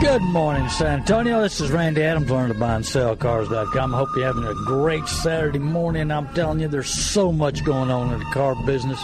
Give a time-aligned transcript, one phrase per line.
[0.00, 1.42] Good morning, San Antonio.
[1.42, 3.94] This is Randy Adams, learn to buy and sell cars.com.
[3.94, 6.10] I hope you're having a great Saturday morning.
[6.10, 8.98] I'm telling you, there's so much going on in the car business.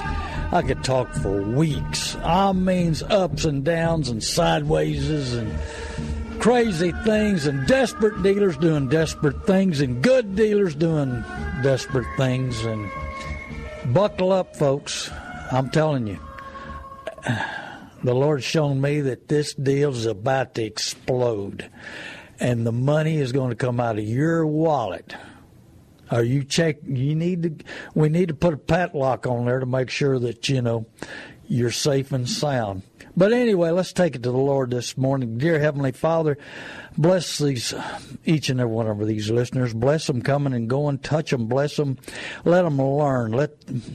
[0.52, 2.16] I could talk for weeks.
[2.24, 9.44] I means ups and downs and sidewayses and crazy things and desperate dealers doing desperate
[9.46, 11.22] things and good dealers doing
[11.62, 12.64] desperate things.
[12.64, 12.90] And
[13.92, 15.10] buckle up, folks.
[15.52, 16.18] I'm telling you
[18.02, 21.70] the Lord's shown me that this deal is about to explode,
[22.38, 25.14] and the money is going to come out of your wallet.
[26.10, 26.76] Are you check?
[26.86, 27.64] You need to.
[27.94, 30.86] We need to put a padlock on there to make sure that you know
[31.48, 32.82] you're safe and sound.
[33.18, 35.38] But anyway, let's take it to the Lord this morning.
[35.38, 36.36] Dear Heavenly Father,
[36.98, 37.72] bless these
[38.26, 39.72] each and every one of these listeners.
[39.72, 40.98] Bless them coming and going.
[40.98, 41.46] Touch them.
[41.46, 41.96] Bless them.
[42.44, 43.32] Let them learn.
[43.32, 43.52] Let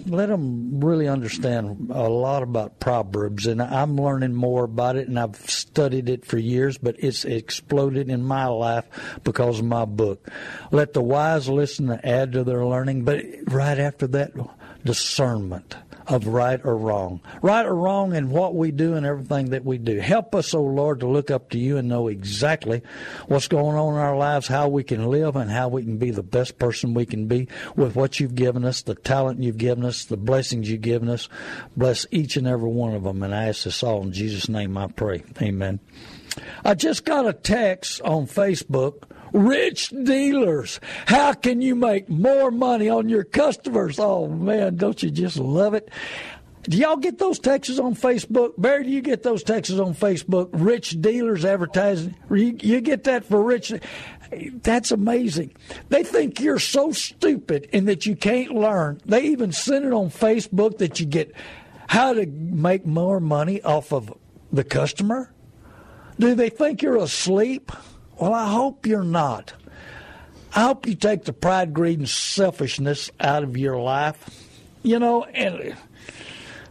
[0.08, 3.46] let them really understand a lot about Proverbs.
[3.46, 6.80] And I'm learning more about it, and I've studied it for years.
[6.80, 8.86] But it's exploded in my life
[9.24, 10.28] because of my book.
[10.72, 13.04] Let the wise listen and add to their learning.
[13.04, 14.31] But right after that,
[14.84, 15.75] discernment
[16.12, 17.22] of right or wrong.
[17.42, 20.00] Right or wrong in what we do and everything that we do.
[20.00, 22.82] Help us, O oh Lord, to look up to you and know exactly
[23.28, 26.12] what's going on in our lives, how we can live, and how we can be
[26.12, 29.86] the best person we can be with what you've given us, the talent you've given
[29.86, 31.30] us, the blessings you've given us.
[31.78, 33.24] Bless each and every one of them.
[33.24, 35.24] And I ask this all in Jesus' name I pray.
[35.42, 35.80] Amen.
[36.64, 40.80] I just got a text on Facebook rich dealers.
[41.06, 44.00] How can you make more money on your customers?
[44.00, 45.90] Oh man, don't you just love it?
[46.64, 48.53] Do y'all get those texts on Facebook?
[48.58, 50.50] Barry, do you get those texts on Facebook?
[50.53, 52.16] Rich dealers advertising.
[52.30, 53.74] You, you get that for rich.
[54.62, 55.56] That's amazing.
[55.90, 59.02] They think you're so stupid and that you can't learn.
[59.06, 61.34] They even send it on Facebook that you get
[61.88, 64.13] how to make more money off of
[64.53, 65.34] the customer.
[66.19, 67.72] Do they think you're asleep?
[68.20, 69.54] Well, I hope you're not.
[70.54, 74.48] I hope you take the pride, greed, and selfishness out of your life.
[74.84, 75.76] You know, and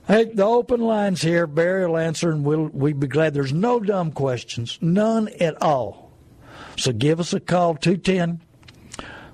[0.06, 3.34] hey, the open lines here, Barry will answer, and we'll we'd be glad.
[3.34, 6.12] There's no dumb questions, none at all.
[6.77, 8.41] So give us a call, 210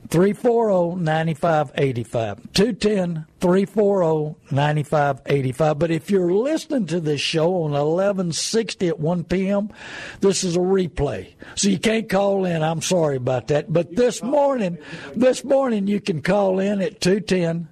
[0.08, 2.52] 340 9585.
[2.52, 5.78] 210 340 9585.
[5.78, 9.70] But if you're listening to this show on 1160 at 1 p.m.,
[10.20, 11.34] this is a replay.
[11.54, 12.62] So you can't call in.
[12.62, 13.72] I'm sorry about that.
[13.72, 14.78] But this morning,
[15.14, 17.68] this morning you can call in at 210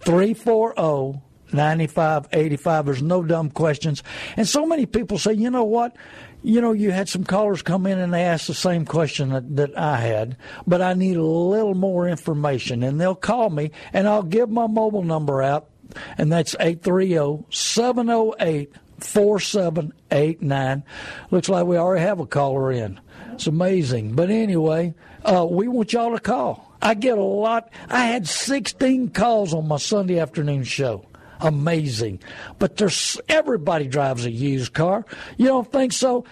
[0.00, 1.22] 340
[1.52, 2.86] 9585.
[2.86, 4.02] There's no dumb questions.
[4.36, 5.96] And so many people say, you know what?
[6.42, 9.56] You know, you had some callers come in and they asked the same question that,
[9.56, 10.36] that I had,
[10.66, 12.82] but I need a little more information.
[12.82, 15.68] And they'll call me and I'll give my mobile number out,
[16.18, 20.84] and that's 830 708 4789.
[21.30, 23.00] Looks like we already have a caller in.
[23.32, 24.14] It's amazing.
[24.14, 26.74] But anyway, uh, we want y'all to call.
[26.80, 27.70] I get a lot.
[27.88, 31.06] I had 16 calls on my Sunday afternoon show
[31.40, 32.20] amazing.
[32.58, 35.04] But there's everybody drives a used car.
[35.36, 36.24] You don't think so?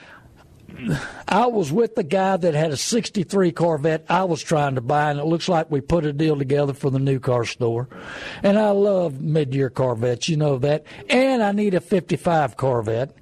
[1.29, 5.11] I was with the guy that had a 63 Corvette I was trying to buy,
[5.11, 7.89] and it looks like we put a deal together for the new car store.
[8.43, 10.85] And I love mid year Corvettes, you know that.
[11.09, 13.17] And I need a 55 Corvette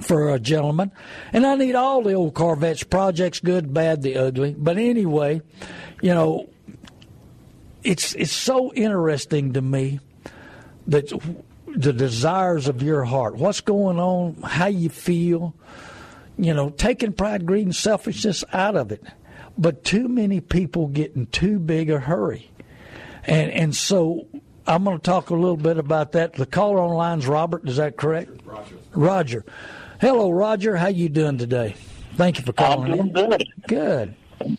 [0.00, 0.90] for a gentleman.
[1.32, 4.54] And I need all the old Corvettes, projects, good, bad, the ugly.
[4.58, 5.42] But anyway,
[6.02, 6.48] you know,
[7.82, 10.00] it's it's so interesting to me
[10.86, 11.12] that
[11.66, 15.54] the desires of your heart, what's going on, how you feel,
[16.38, 19.02] you know, taking pride, greed, and selfishness out of it.
[19.58, 22.50] But too many people get in too big a hurry.
[23.24, 24.26] And and so
[24.66, 26.34] I'm going to talk a little bit about that.
[26.34, 28.30] The caller on line's Robert, is that correct?
[28.44, 28.76] Roger.
[28.92, 29.44] Roger.
[30.00, 30.76] Hello, Roger.
[30.76, 31.74] How you doing today?
[32.16, 33.38] Thank you for calling I'm doing in.
[33.66, 34.14] good.
[34.40, 34.56] Good.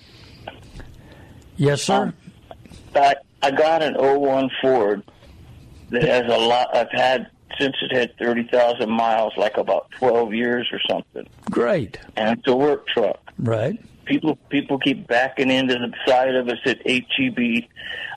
[1.55, 2.03] Yes, sir.
[2.03, 2.13] Um,
[2.95, 5.03] I, I got an 01 Ford
[5.89, 6.75] that has a lot.
[6.75, 7.29] I've had
[7.59, 11.27] since it had 30,000 miles, like about 12 years or something.
[11.49, 11.97] Great.
[12.15, 13.19] And it's a work truck.
[13.39, 13.79] Right.
[14.05, 17.65] People people keep backing into the side of us at HEB.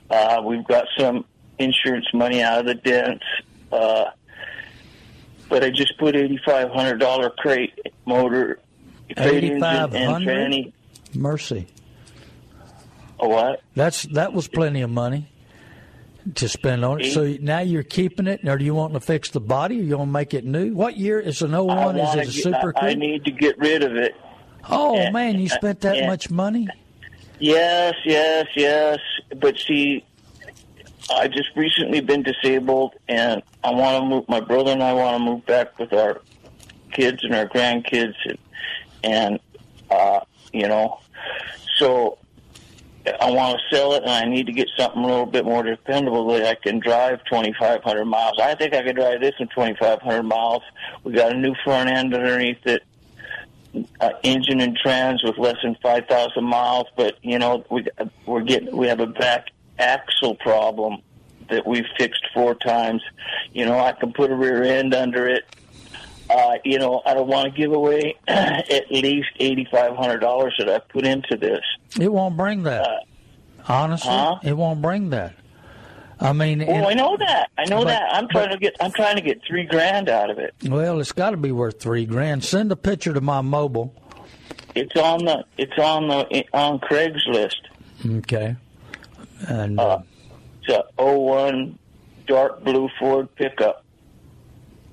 [0.09, 1.25] Uh, we've got some
[1.59, 3.25] insurance money out of the dents.
[3.71, 4.05] Uh,
[5.49, 7.73] but I just put $8,500 crate
[8.05, 8.59] motor,
[9.17, 10.25] crate engine, and 8,500?
[10.25, 10.73] fanny.
[11.13, 11.67] Mercy.
[13.19, 13.61] A what?
[13.75, 15.29] That's that was plenty of money
[16.35, 17.11] to spend on it.
[17.13, 19.97] So now you're keeping it, or do you want to fix the body, or you
[19.97, 20.73] want to make it new?
[20.73, 21.97] What year is an 01?
[21.97, 24.15] Is it a get- Super I, I need to get rid of it.
[24.69, 25.09] Oh Yeah.
[25.11, 26.07] man, you spent that Yeah.
[26.07, 26.67] much money?
[27.39, 28.99] Yes, yes, yes.
[29.39, 30.05] But see,
[31.13, 34.29] I just recently been disabled, and I want to move.
[34.29, 36.21] My brother and I want to move back with our
[36.91, 38.37] kids and our grandkids, and,
[39.03, 39.39] and
[39.89, 40.19] uh,
[40.53, 40.99] you know,
[41.77, 42.17] so
[43.07, 45.63] I want to sell it, and I need to get something a little bit more
[45.63, 48.39] dependable that I can drive 2,500 miles.
[48.39, 50.61] I think I can drive this in 2,500 miles.
[51.03, 52.83] We got a new front end underneath it
[53.99, 57.85] uh, engine and trans with less than 5,000 miles, but you know we
[58.25, 59.47] we're getting we have a back
[59.79, 61.01] axle problem
[61.49, 63.01] that we've fixed four times.
[63.53, 65.45] You know I can put a rear end under it.
[66.31, 70.55] Uh, you know I don't want to give away at least eighty five hundred dollars
[70.59, 71.61] that I put into this.
[71.99, 73.05] It won't bring that.
[73.67, 74.39] Honestly, Uh, huh?
[74.43, 75.33] it won't bring that.
[76.19, 77.49] I mean, Oh, I know that.
[77.57, 78.13] I know but- that.
[78.13, 78.75] I'm trying to get.
[78.79, 80.53] I'm trying to get three grand out of it.
[80.63, 82.43] well, it's got to be worth three grand.
[82.43, 83.93] Send a picture to my mobile.
[84.75, 85.43] It's on the.
[85.57, 87.55] It's on the on Craigslist.
[88.05, 88.55] Okay.
[89.47, 89.99] And uh,
[90.63, 91.77] It's a 01
[92.27, 93.83] dark blue Ford pickup,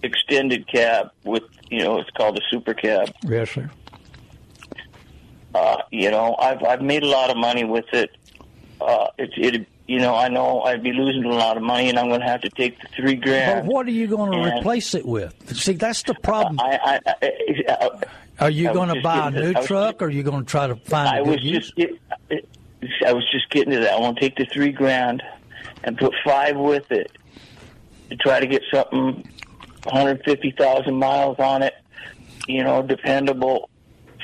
[0.03, 3.11] extended cab with you know it's called a super cab.
[3.25, 3.71] yes, sir.
[5.55, 8.11] Uh, you know I've I've made a lot of money with it.
[8.81, 11.99] Uh, it's it you know I know I'd be losing a lot of money and
[11.99, 13.67] I'm going to have to take the three grand.
[13.67, 15.57] But what are you going to replace it with?
[15.57, 16.61] See, that's the problem.
[16.61, 17.31] I, I, I,
[17.69, 17.91] I,
[18.45, 20.51] Are you going to buy a new to- truck, just- or are you going to
[20.51, 21.73] try to find I a was just
[23.05, 23.95] I was just getting to that.
[23.95, 25.23] I want to take the three grand
[25.83, 27.11] and put five with it
[28.11, 29.29] to try to get something
[29.93, 31.75] 150,000 miles on it.
[32.47, 33.69] You know, dependable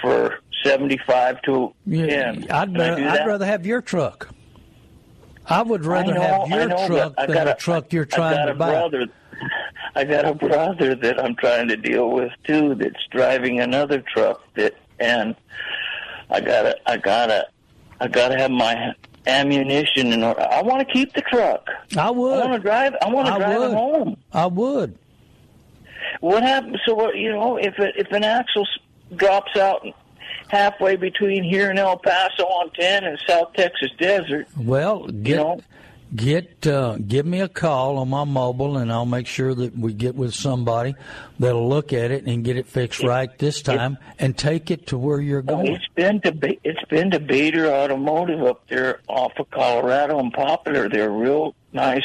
[0.00, 2.50] for 75 to Yeah, 10.
[2.50, 4.28] I'd, Can I rather, do I'd rather have your truck.
[5.46, 8.06] I would rather I know, have your know, truck I than got the truck you're
[8.06, 8.70] trying to a buy.
[8.70, 9.06] Brother,
[9.94, 12.74] I got a brother that I'm trying to deal with too.
[12.74, 15.36] That's driving another truck that, and
[16.30, 17.46] I gotta, I gotta,
[18.00, 18.94] I gotta have my
[19.26, 20.40] ammunition in order.
[20.40, 21.66] I want to keep the truck.
[21.96, 22.38] I would.
[22.38, 22.94] I want to drive.
[23.02, 23.70] I want to drive would.
[23.70, 24.16] it home.
[24.32, 24.98] I would.
[26.20, 26.78] What happens?
[26.86, 27.16] So what?
[27.16, 28.66] You know, if it, if an axle
[29.16, 29.86] drops out
[30.48, 35.60] halfway between here and El Paso on 10 and South Texas Desert, Well, get know?
[36.14, 39.92] get uh, give me a call on my mobile, and I'll make sure that we
[39.92, 40.94] get with somebody
[41.38, 44.98] that'll look at it and get it fixed right this time, and take it to
[44.98, 45.68] where you're going.
[45.74, 50.88] It's been to it's been to Bader Automotive up there off of Colorado and Poplar.
[50.88, 52.04] They're real nice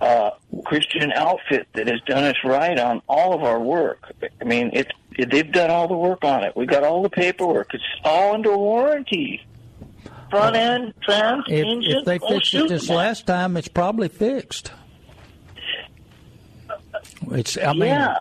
[0.00, 0.30] uh,
[0.64, 4.12] Christian outfit that has done us right on all of our work.
[4.40, 6.56] I mean, it's they've done all the work on it.
[6.56, 7.72] We got all the paperwork.
[7.74, 9.42] It's all under warranty.
[10.30, 11.98] Front end, trans, If, engine.
[11.98, 14.72] if they fixed it this last time, it's probably fixed.
[17.30, 17.56] It's.
[17.56, 18.18] I mean, yeah,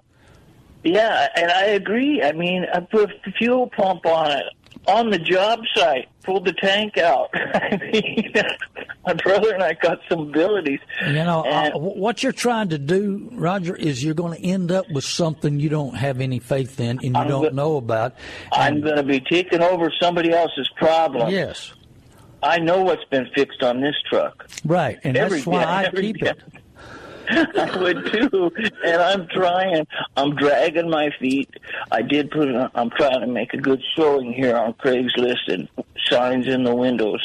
[0.83, 2.21] yeah, and I agree.
[2.21, 4.45] I mean, I put a fuel pump on it
[4.87, 6.07] on the job site.
[6.25, 7.29] Pulled the tank out.
[7.33, 8.33] I mean,
[9.05, 10.79] my brother and I got some abilities.
[11.05, 14.71] You know, And- uh, what you're trying to do, Roger, is you're going to end
[14.71, 17.77] up with something you don't have any faith in and you I'm don't go- know
[17.77, 18.15] about.
[18.51, 21.29] I'm going to be taking over somebody else's problem.
[21.29, 21.73] yes,
[22.41, 24.47] I know what's been fixed on this truck.
[24.65, 26.29] right, and Every that's why day, I keep day.
[26.31, 26.39] it.
[27.29, 28.51] I would too,
[28.83, 29.87] and I'm trying.
[30.15, 31.49] I'm dragging my feet.
[31.91, 32.53] I did put.
[32.53, 35.67] on- I'm trying to make a good showing here on Craigslist and
[36.09, 37.21] signs in the windows.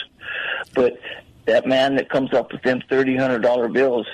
[0.74, 0.98] But
[1.46, 4.06] that man that comes up with them thirty hundred dollar bills,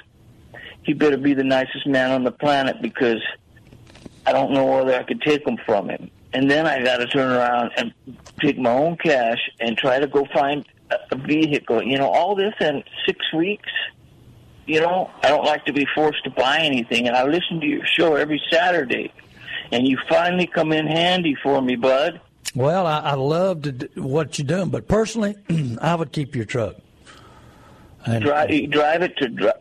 [0.83, 3.23] he better be the nicest man on the planet because
[4.27, 6.11] I don't know whether I could take them from him.
[6.33, 7.95] And then I got to turn around and
[8.41, 10.67] take my own cash and try to go find
[11.11, 11.83] a vehicle.
[11.83, 13.71] You know, all this in six weeks
[14.67, 17.67] you know, I don't like to be forced to buy anything, and I listen to
[17.67, 19.13] your show every Saturday,
[19.73, 22.21] and you finally come in handy for me, bud.
[22.55, 25.37] Well, I, I love to do what you're doing, but personally,
[25.81, 26.77] I would keep your truck.
[28.05, 29.55] And, Drive, drive it to drive.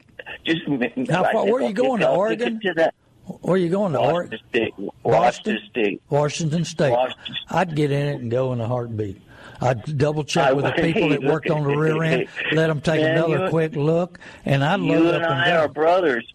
[0.46, 0.62] Just
[1.10, 2.60] How far- where are you going, to Oregon?
[2.62, 2.94] To that.
[3.42, 4.00] Where are you going to?
[4.00, 4.40] Oregon?
[4.40, 4.92] Washington State.
[5.04, 6.02] Washington State.
[6.10, 6.92] Washington State.
[6.92, 7.36] Washington.
[7.50, 9.20] I'd get in it and go in a heartbeat.
[9.62, 13.02] I'd double check with the people that worked on the rear end, let them take
[13.02, 15.74] Man, another quick look, and You load and up and I are down.
[15.74, 16.34] brothers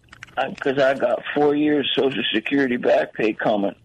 [0.49, 3.75] because I got four years Social Security back pay coming,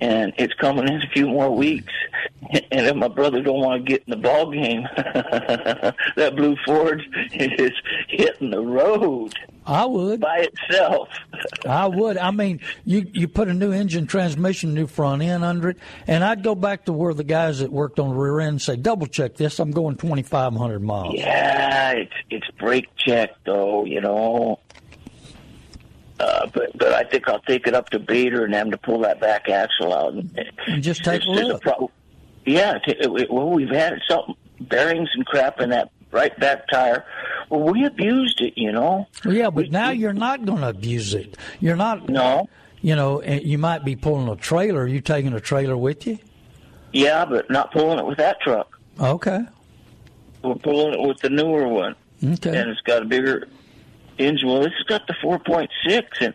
[0.00, 1.92] and it's coming in a few more weeks.
[2.70, 7.02] And if my brother don't want to get in the ball game, that blue Ford
[7.34, 7.72] is
[8.08, 9.34] hitting the road
[9.68, 10.20] I would.
[10.20, 11.08] by itself.
[11.66, 12.16] I would.
[12.16, 16.24] I mean, you you put a new engine, transmission, new front end under it, and
[16.24, 19.06] I'd go back to where the guys that worked on the rear end say, double
[19.06, 19.58] check this.
[19.58, 21.14] I'm going 2,500 miles.
[21.16, 24.58] Yeah, it's it's brake check though, you know.
[26.20, 29.00] Uh, but but I think I'll take it up to Bader and them to pull
[29.00, 31.62] that back axle out and, And just take a look.
[31.62, 31.90] pro-
[32.44, 37.04] yeah, t- it- well, we've had some bearings and crap in that right back tire.
[37.50, 39.06] Well, we abused it, you know.
[39.24, 41.36] Yeah, but now you're not going to abuse it.
[41.60, 42.08] You're not.
[42.08, 42.48] No,
[42.82, 44.82] You know, you might be pulling a trailer.
[44.82, 46.18] Are you taking a trailer with you?
[46.92, 48.78] yeah, but not pulling it with that truck.
[49.00, 49.40] Okay.
[50.42, 52.56] We're pulling it with the newer one, Okay.
[52.56, 53.46] and it's got a bigger
[54.18, 54.48] engine.
[54.48, 56.34] Well, this has got the four point six, and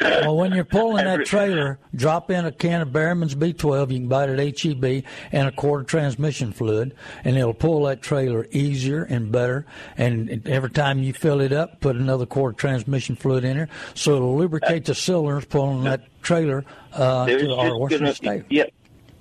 [0.00, 3.90] Well, when you're pulling that trailer, drop in a can of Berryman's B12.
[3.92, 7.84] You can buy it at HEB and a quart of transmission fluid, and it'll pull
[7.84, 9.66] that trailer easier and better.
[9.96, 13.68] And every time you fill it up, put another quart of transmission fluid in there,
[13.94, 18.44] so it'll lubricate the cylinders pulling that trailer uh, to our just Washington gonna, State.
[18.50, 18.64] yeah,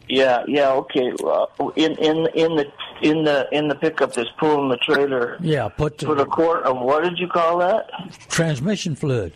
[0.09, 0.71] yeah, yeah.
[0.71, 1.11] Okay.
[1.21, 2.65] Well, in in in the
[3.01, 6.79] in the in the pickup that's pulling the trailer, Yeah, put put a quart of
[6.79, 7.89] what did you call that?
[8.29, 9.33] transmission fluid.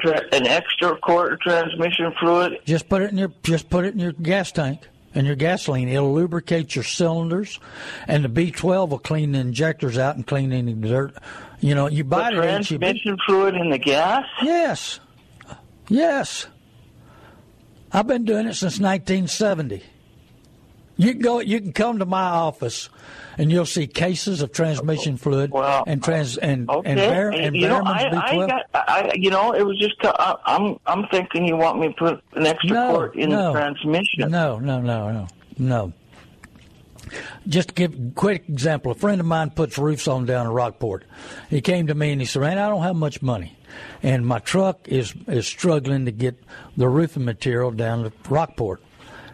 [0.00, 2.58] Tra- an extra quart of transmission fluid.
[2.64, 4.80] Just put it in your just put it in your gas tank
[5.14, 5.88] and your gasoline.
[5.88, 7.60] It'll lubricate your cylinders,
[8.08, 11.14] and the B12 will clean the injectors out and clean any dirt.
[11.60, 14.24] You know, you buy Put it transmission fluid in the gas.
[14.42, 14.98] Yes,
[15.88, 16.46] yes.
[17.92, 19.82] I've been doing it since 1970.
[20.96, 21.40] You can go.
[21.40, 22.88] You can come to my office,
[23.38, 26.90] and you'll see cases of transmission fluid Well, and trans and Okay.
[26.90, 28.46] and, Bear, and you know, I, I B12.
[28.48, 31.94] got, I, you know, it was just, I, I'm, I'm thinking you want me to
[31.94, 34.30] put an extra no, quart in no, the transmission.
[34.30, 35.92] No, no, no, no, no.
[37.48, 40.52] Just to give a quick example, a friend of mine puts roofs on down in
[40.52, 41.04] Rockport.
[41.50, 43.56] He came to me and he said, "Man, I don't have much money,
[44.02, 46.42] and my truck is is struggling to get
[46.76, 48.82] the roofing material down to Rockport."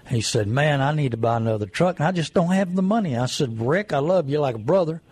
[0.09, 2.83] He said, "Man, I need to buy another truck, and I just don't have the
[2.83, 5.03] money." I said, "Rick, I love you like a brother.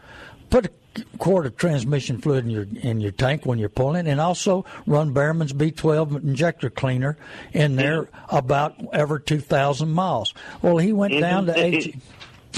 [0.49, 0.71] Put a
[1.19, 5.13] quart of transmission fluid in your in your tank when you're pulling, and also run
[5.13, 7.19] Berryman's B12 injector cleaner
[7.53, 11.87] in there about every 2,000 miles." Well, he went down to Isn't H.
[11.89, 11.95] it-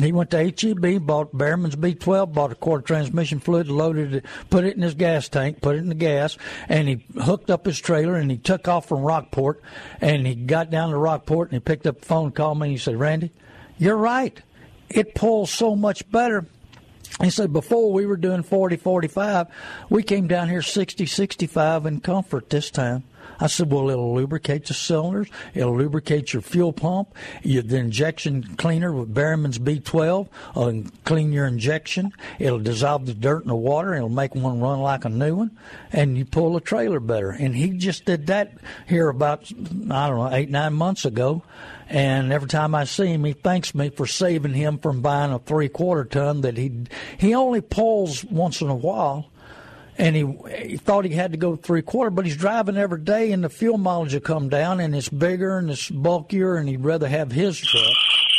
[0.01, 4.25] He went to HEB, bought Berryman's B12, bought a quart of transmission fluid, loaded it,
[4.49, 6.39] put it in his gas tank, put it in the gas,
[6.69, 9.61] and he hooked up his trailer and he took off from Rockport.
[10.01, 12.73] And he got down to Rockport and he picked up the phone, called me, and
[12.73, 13.33] he said, Randy,
[13.77, 14.41] you're right.
[14.89, 16.47] It pulls so much better.
[17.21, 19.49] He said, before we were doing 40, 45,
[19.91, 23.03] we came down here 60, 65 in comfort this time.
[23.41, 25.29] I said, well, it'll lubricate the cylinders.
[25.55, 27.15] It'll lubricate your fuel pump.
[27.43, 32.13] You, the injection cleaner with Berryman's B12 will uh, clean your injection.
[32.39, 33.95] It'll dissolve the dirt in the water.
[33.95, 35.59] It'll make one run like a new one.
[35.93, 37.31] And you pull the trailer better.
[37.31, 41.43] And he just did that here about, I don't know, eight, nine months ago.
[41.89, 45.39] And every time I see him, he thanks me for saving him from buying a
[45.39, 46.83] three quarter ton that he
[47.17, 49.31] he only pulls once in a while.
[49.99, 53.33] And he, he thought he had to go three quarter, but he's driving every day,
[53.33, 56.85] and the fuel mileage will come down, and it's bigger and it's bulkier, and he'd
[56.85, 57.83] rather have his truck.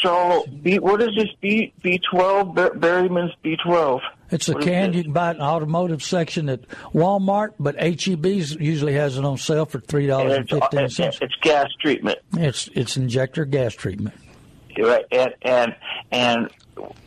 [0.01, 2.55] So, B, what is this B B12?
[2.55, 3.99] Ber- Berryman's B12.
[4.31, 8.93] It's a What can you can buy the automotive section at Walmart, but HEB's usually
[8.93, 12.19] has it on sale for three dollars and It's, uh, fifteen it's, it's gas treatment,
[12.37, 14.15] It's it's injector gas treatment.
[14.77, 15.03] right?
[15.11, 15.75] And and
[16.11, 16.49] and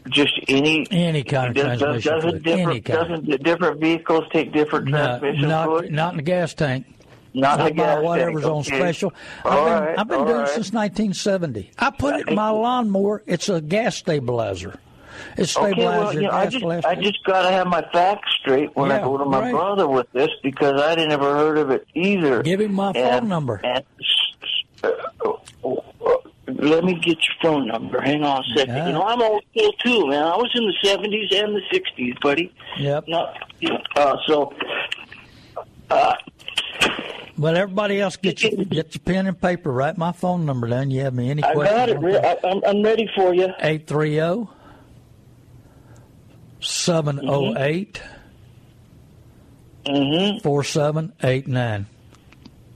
[0.08, 4.86] just any Any kind of does, transmission doesn't fluid, different doesn't different vehicles take different
[4.88, 5.92] No, transmission not fluid?
[5.92, 6.86] not in the gas tank.
[7.34, 8.76] Not the gas whatever's tank, on okay.
[8.78, 9.14] special.
[9.44, 10.48] I've All been, right, I've been doing right.
[10.48, 11.70] it since 1970.
[11.78, 13.22] I put it in my lawnmower.
[13.26, 14.78] It's a gas stabilizer.
[15.36, 16.64] It's Okay, well, you know, I just.
[16.64, 19.52] I just got to have my facts straight when I go to my right.
[19.52, 22.42] brother with this because I would never heard of it either.
[22.42, 23.60] Give him my phone number.
[23.64, 23.84] and,
[24.82, 24.88] uh,
[25.24, 26.16] uh,
[26.59, 28.00] let me get your phone number.
[28.00, 28.75] Hang on a second.
[28.75, 28.87] Yeah.
[28.88, 30.23] You know, I'm old school too, man.
[30.25, 32.52] I was in the '70s and the '60s, buddy.
[32.78, 33.04] Yep.
[33.09, 33.37] Not,
[33.97, 34.52] uh, so
[35.90, 36.14] uh,
[37.38, 39.71] But everybody else, get your get your pen and paper.
[39.73, 40.90] Write my phone number down.
[40.90, 41.92] You have me any I questions?
[41.92, 42.25] got it.
[42.25, 43.49] I, I'm, I'm ready for you.
[43.61, 44.49] 830
[46.61, 48.02] 708
[49.85, 50.38] Mm-hmm.
[50.44, 51.87] 4789.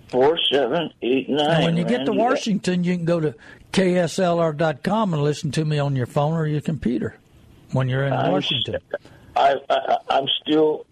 [0.08, 1.64] 4789.
[1.64, 3.32] when you get to Washington, you can go to
[3.72, 7.16] kslr.com and listen to me on your phone or your computer
[7.72, 8.76] when you're in I'm Washington.
[9.34, 10.86] I, I, I'm still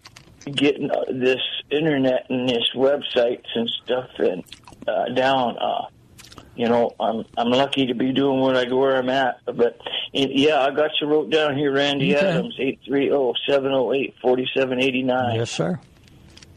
[0.45, 1.41] getting uh, this
[1.71, 4.43] internet and this websites and stuff and
[4.87, 5.57] uh, down.
[5.57, 5.87] Uh,
[6.55, 9.39] you know, I'm I'm lucky to be doing what I do where I'm at.
[9.45, 9.79] But
[10.13, 12.25] and, yeah, I got you wrote down here, Randy Okay.
[12.25, 15.35] Adams, eight three zero seven zero eight forty seven eighty nine.
[15.35, 15.79] Yes, sir.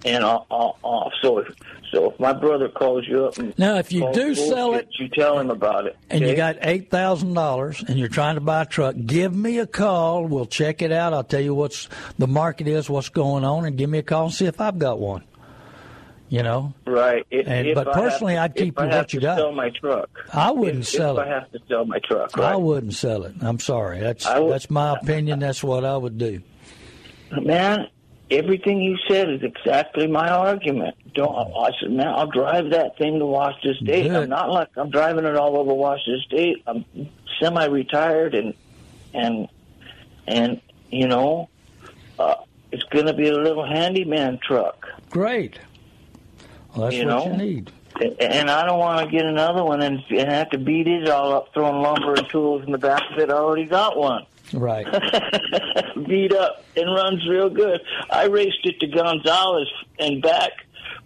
[0.04, 1.48] And uh, uh, uh, so if
[1.90, 5.08] so if my brother calls you up and Now, if you do sell it- you
[5.08, 5.96] tell him about it.
[6.10, 9.58] and you got eight thousand dollars and you're trying to buy a truck, give me
[9.58, 10.24] a call.
[10.24, 11.12] We'll check it out.
[11.12, 14.24] I'll tell you what's the market is, what's going on, and give me a call
[14.26, 15.24] and see if I've got one.
[16.30, 17.24] You know, Right.
[17.30, 19.38] If, And- if but personally, to- I'd keep if I you have what you got.
[19.38, 20.10] Sell my truck.
[20.34, 21.22] I wouldn't if, sell it.
[21.22, 22.36] I have to sell my truck.
[22.36, 22.52] Right?
[22.52, 23.32] I wouldn't sell it.
[23.40, 24.00] I'm sorry.
[24.00, 25.38] That's would- that's my opinion.
[25.38, 26.42] That's what I would do.
[27.40, 27.86] Man,
[28.30, 30.94] everything you said is exactly my argument.
[31.18, 34.02] Don't I said, man, I'll drive that thing to Washington State.
[34.04, 34.14] Good.
[34.22, 36.62] I'm not like I'm driving it all over Washington State.
[36.64, 36.84] I'm
[37.40, 38.54] semi-retired and
[39.12, 39.48] and
[40.28, 40.60] and
[40.90, 41.48] you know,
[42.20, 42.36] uh,
[42.70, 44.86] it's going to be a little handyman truck.
[45.10, 45.58] Great.
[46.76, 47.32] Well, that's You what know?
[47.32, 47.72] you need.
[48.20, 51.32] And I don't want to get another one and, and have to beat it all
[51.32, 53.28] up, throwing lumber and tools in the back of it.
[53.28, 54.24] I already got one.
[54.52, 54.86] Right.
[56.06, 57.80] beat up and runs real good.
[58.08, 60.52] I raced it to Gonzales and back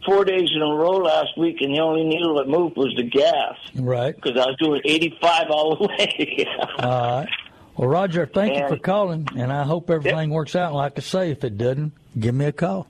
[0.05, 3.03] four days in a row last week, and the only needle that moved was the
[3.05, 4.15] gas Right.
[4.15, 6.47] because I was doing 85 all the way.
[6.79, 6.91] All
[7.21, 7.29] right.
[7.77, 10.75] Well, Roger, thank you for calling, and I hope everything works out.
[10.75, 12.87] Like I say, if it doesn't, give me a call.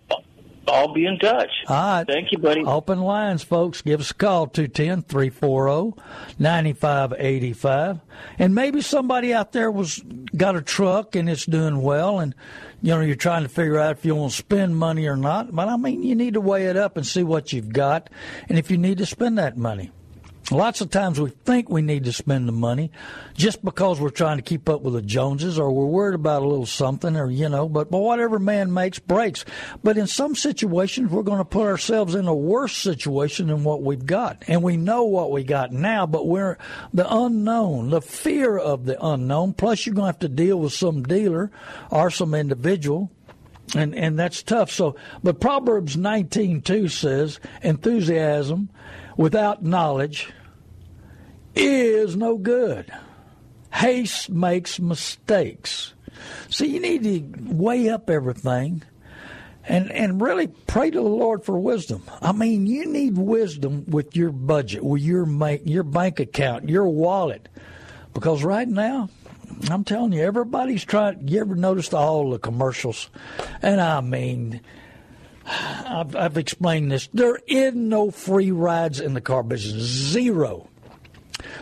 [0.69, 1.50] I'll be in touch.
[1.69, 2.07] All right.
[2.07, 2.62] Thank you, buddy.
[2.64, 3.83] Open lines, folks.
[3.83, 6.00] Give us a call, 210 340
[6.38, 8.00] 9585.
[8.38, 10.02] And maybe somebody out there was
[10.37, 12.35] got a truck and it's doing well, and
[12.81, 15.54] you know, you're trying to figure out if you want to spend money or not.
[15.54, 18.11] But I mean, you need to weigh it up and see what you've got
[18.49, 19.90] and if you need to spend that money.
[20.52, 22.90] Lots of times we think we need to spend the money
[23.32, 26.47] just because we're trying to keep up with the Joneses or we're worried about a
[26.47, 29.47] little something or, you know, but, but whatever man makes breaks.
[29.82, 33.82] But in some situations, we're going to put ourselves in a worse situation than what
[33.82, 34.45] we've got.
[34.47, 36.58] And we know what we got now, but we're
[36.93, 39.54] the unknown, the fear of the unknown.
[39.54, 41.50] Plus, you're going to have to deal with some dealer
[41.91, 43.10] or some individual
[43.75, 44.71] and and that's tough.
[44.71, 48.69] So, but Proverbs nineteen two says, "Enthusiasm
[49.17, 50.30] without knowledge
[51.54, 52.93] is no good.
[53.73, 55.95] Haste makes mistakes."
[56.49, 58.82] So you need to weigh up everything.
[59.65, 62.02] And, and really pray to the Lord for wisdom.
[62.21, 66.88] I mean, you need wisdom with your budget, with your make, your bank account, your
[66.88, 67.49] wallet,
[68.12, 69.08] because right now,
[69.71, 71.28] I'm telling you, everybody's trying.
[71.28, 73.08] You ever noticed all the commercials?
[73.62, 74.60] And I mean,
[75.47, 77.08] I've, I've explained this.
[77.12, 79.84] There is no free rides in the car business.
[79.84, 80.69] Zero.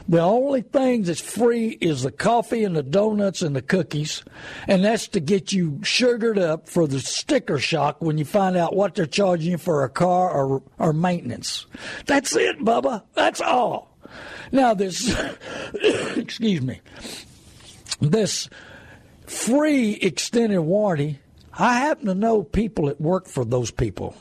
[0.09, 4.23] The only thing that's free is the coffee and the donuts and the cookies,
[4.67, 8.75] and that's to get you sugared up for the sticker shock when you find out
[8.75, 11.67] what they're charging you for a car or, or maintenance.
[12.07, 13.03] That's it, Bubba.
[13.15, 13.97] That's all.
[14.53, 15.15] Now this,
[16.17, 16.81] excuse me,
[18.01, 18.49] this
[19.27, 21.21] free extended warranty.
[21.53, 24.15] I happen to know people that work for those people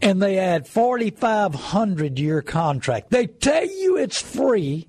[0.00, 3.10] and they add 4500 to your contract.
[3.10, 4.88] They tell you it's free,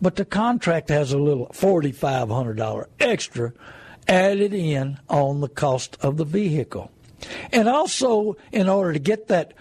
[0.00, 3.52] but the contract has a little $4500 extra
[4.08, 6.90] added in on the cost of the vehicle.
[7.52, 9.54] And also in order to get that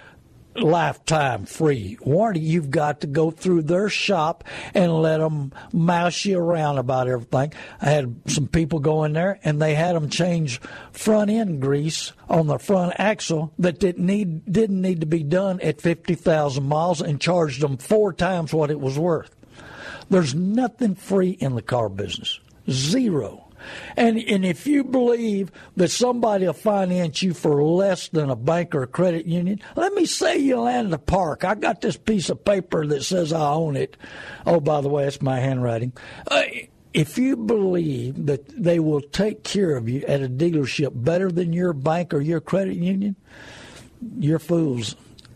[0.56, 6.38] lifetime free warranty, you've got to go through their shop and let them mouse you
[6.38, 7.54] around about everything.
[7.82, 12.14] I had some people go in there and they had them change front end grease
[12.30, 16.66] on the front axle that didn't need didn't need to be done at fifty thousand
[16.66, 19.36] miles and charged them four times what it was worth.
[20.10, 22.40] There's nothing free in the car business.
[22.70, 23.45] Zero.
[23.96, 28.76] And and if you believe that somebody will finance you for less than a bank
[28.76, 31.44] or a credit union, let me say you land in the park.
[31.44, 33.98] I got this piece of paper that says I own it.
[34.46, 35.94] Oh, by the way, it's my handwriting.
[36.30, 36.44] Uh,
[36.94, 41.52] if you believe that they will take care of you at a dealership better than
[41.52, 43.18] your bank or your credit union,
[44.18, 44.96] you're fools.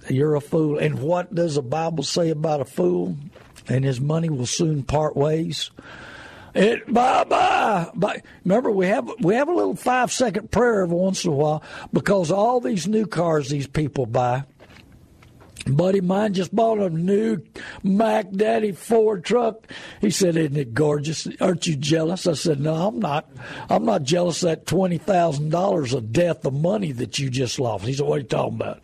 [0.10, 0.78] You're a fool.
[0.78, 3.18] And what does the Bible say about a fool?
[3.68, 5.70] And his money will soon part ways.
[6.56, 7.90] It bye bye.
[7.94, 8.24] Bye.
[8.44, 11.64] Remember, we have we have a little five second prayer every once in a while
[11.94, 14.44] because all these new cars these people buy.
[15.68, 17.44] Buddy mine just bought a new
[17.84, 19.68] Mac Daddy Ford truck.
[20.02, 21.28] He said, "Isn't it gorgeous?
[21.40, 23.30] Aren't you jealous?" I said, "No, I'm not.
[23.70, 27.60] I'm not jealous of that twenty thousand dollars of death of money that you just
[27.60, 28.84] lost." He said, "What are you talking about?"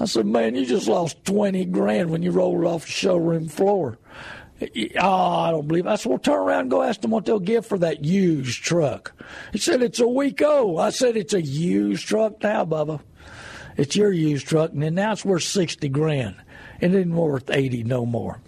[0.00, 3.98] I said, man, you just lost 20 grand when you rolled off the showroom floor.
[5.00, 5.90] Oh, I don't believe it.
[5.90, 8.62] I said, well, turn around and go ask them what they'll give for that used
[8.62, 9.12] truck.
[9.52, 10.80] He said, it's a week old.
[10.80, 13.00] I said, it's a used truck now, Bubba.
[13.76, 16.36] It's your used truck, and then now it's worth 60 grand.
[16.80, 18.40] It isn't worth 80 no more.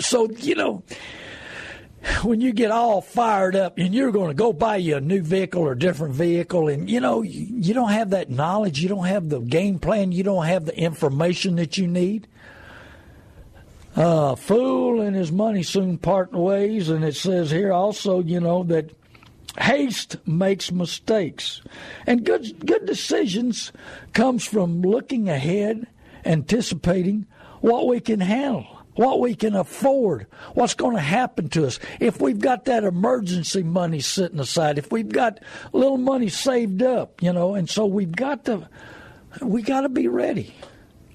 [0.00, 0.82] So, you know,
[2.22, 5.22] when you get all fired up and you're going to go buy you a new
[5.22, 9.06] vehicle or a different vehicle and you know you don't have that knowledge you don't
[9.06, 12.28] have the game plan you don't have the information that you need
[13.96, 18.62] uh, fool and his money soon part ways and it says here also you know
[18.64, 18.90] that
[19.58, 21.62] haste makes mistakes
[22.06, 23.72] and good good decisions
[24.12, 25.86] comes from looking ahead
[26.24, 27.26] anticipating
[27.60, 31.78] what we can handle what we can afford, what's going to happen to us.
[32.00, 35.40] If we've got that emergency money sitting aside, if we've got
[35.72, 38.68] a little money saved up, you know, and so we've got to,
[39.40, 40.54] we got to be ready.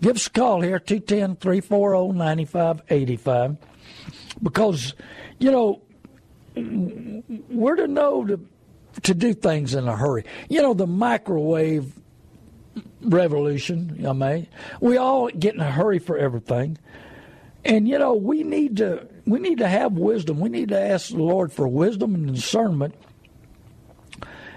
[0.01, 3.57] Give us a call here, 210 340 9585,
[4.41, 4.93] because,
[5.39, 5.81] you know,
[7.49, 8.39] we're to know to,
[9.03, 10.25] to do things in a hurry.
[10.49, 11.93] You know, the microwave
[13.01, 14.47] revolution, I mean,
[14.79, 16.77] we all get in a hurry for everything.
[17.65, 20.39] And you know, we need to we need to have wisdom.
[20.39, 22.95] We need to ask the Lord for wisdom and discernment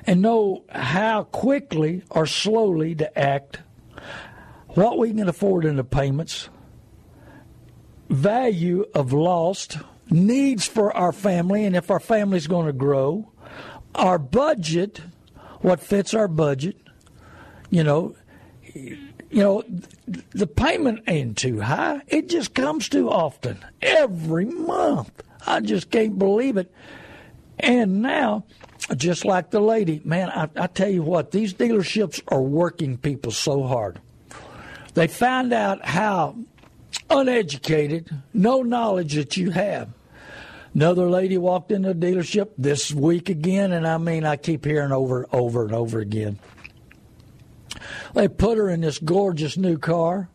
[0.06, 3.58] and know how quickly or slowly to act,
[4.74, 6.48] what we can afford in the payments,
[8.08, 9.78] value of lost,
[10.10, 13.30] needs for our family, and if our family is going to grow,
[13.94, 15.00] our budget,
[15.60, 16.76] what fits our budget,
[17.70, 18.14] you know,
[18.74, 19.64] you know,
[20.30, 22.02] the payment ain't too high.
[22.06, 25.22] It just comes too often every month.
[25.46, 26.72] I just can't believe it.
[27.58, 28.44] And now,
[28.96, 33.32] just like the lady, man, I, I tell you what, these dealerships are working people
[33.32, 34.00] so hard.
[34.94, 36.36] They find out how
[37.08, 39.90] uneducated, no knowledge that you have.
[40.74, 44.92] Another lady walked into a dealership this week again, and I mean, I keep hearing
[44.92, 46.38] over, over and over again.
[48.14, 50.28] They put her in this gorgeous new car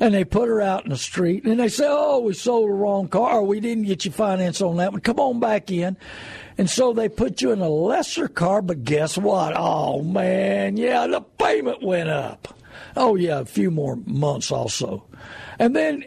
[0.00, 2.74] and they put her out in the street and they say, Oh, we sold the
[2.74, 3.38] wrong car.
[3.38, 5.00] Oh, we didn't get you finance on that one.
[5.00, 5.96] Come on back in.
[6.58, 9.54] And so they put you in a lesser car, but guess what?
[9.56, 12.58] Oh, man, yeah, the payment went up.
[12.96, 15.04] Oh, yeah, a few more months also.
[15.58, 16.04] And then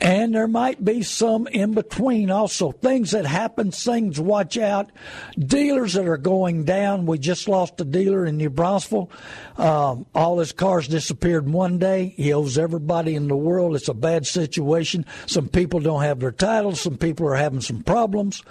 [0.00, 2.70] and there might be some in between also.
[2.70, 4.90] Things that happen, things watch out.
[5.38, 7.06] Dealers that are going down.
[7.06, 9.08] We just lost a dealer in New Braunfels.
[9.56, 12.14] Um, all his cars disappeared one day.
[12.16, 13.74] He owes everybody in the world.
[13.74, 15.04] It's a bad situation.
[15.26, 16.80] Some people don't have their titles.
[16.80, 18.42] Some people are having some problems.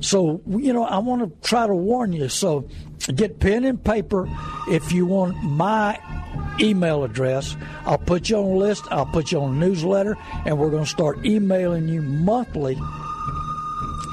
[0.00, 2.28] So, you know, I want to try to warn you.
[2.28, 2.68] So
[3.14, 4.28] get pen and paper
[4.68, 5.98] if you want my
[6.60, 7.56] email address.
[7.84, 10.84] I'll put you on a list, I'll put you on a newsletter, and we're going
[10.84, 12.76] to start emailing you monthly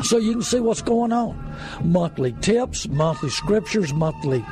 [0.04, 1.40] so you can see what's going on.
[1.84, 4.44] Monthly tips, monthly scriptures, monthly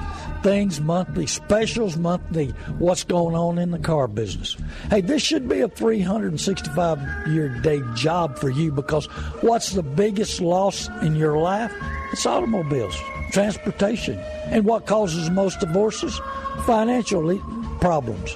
[0.44, 2.48] things, monthly specials, monthly
[2.80, 4.56] what's going on in the car business.
[4.90, 9.06] Hey, this should be a 365 year day job for you because
[9.42, 11.74] what's the biggest loss in your life?
[12.12, 13.00] It's automobiles.
[13.32, 14.20] Transportation.
[14.46, 16.20] And what causes most divorces?
[16.66, 17.40] Financial
[17.80, 18.36] problems.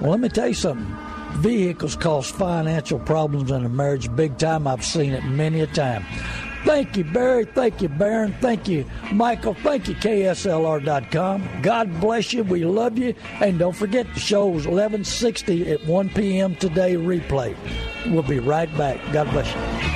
[0.00, 0.96] Well, let me tell you something.
[1.40, 4.66] Vehicles cause financial problems in a marriage big time.
[4.66, 6.04] I've seen it many a time.
[6.64, 7.44] Thank you, Barry.
[7.44, 8.34] Thank you, Baron.
[8.40, 9.54] Thank you, Michael.
[9.54, 11.62] Thank you, KSLR.com.
[11.62, 12.42] God bless you.
[12.42, 13.14] We love you.
[13.40, 16.56] And don't forget, the show is 1160 at 1 p.m.
[16.56, 17.56] today, replay.
[18.06, 18.98] We'll be right back.
[19.12, 19.95] God bless you.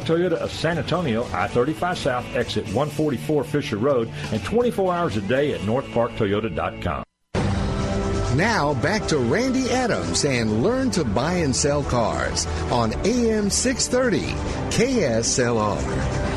[0.00, 5.52] Toyota of San Antonio, I-35 South, exit 144 Fisher Road, and 24 hours a day
[5.52, 7.04] at northparktoyota.com.
[8.36, 14.32] Now back to Randy Adams and learn to buy and sell cars on AM 630
[14.76, 16.35] KSLR.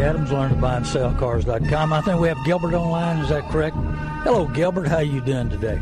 [0.00, 1.92] Adams, learn to buy and sell cars.com.
[1.92, 3.18] I think we have Gilbert online.
[3.18, 3.76] Is that correct?
[4.24, 4.88] Hello, Gilbert.
[4.88, 5.80] How you doing today?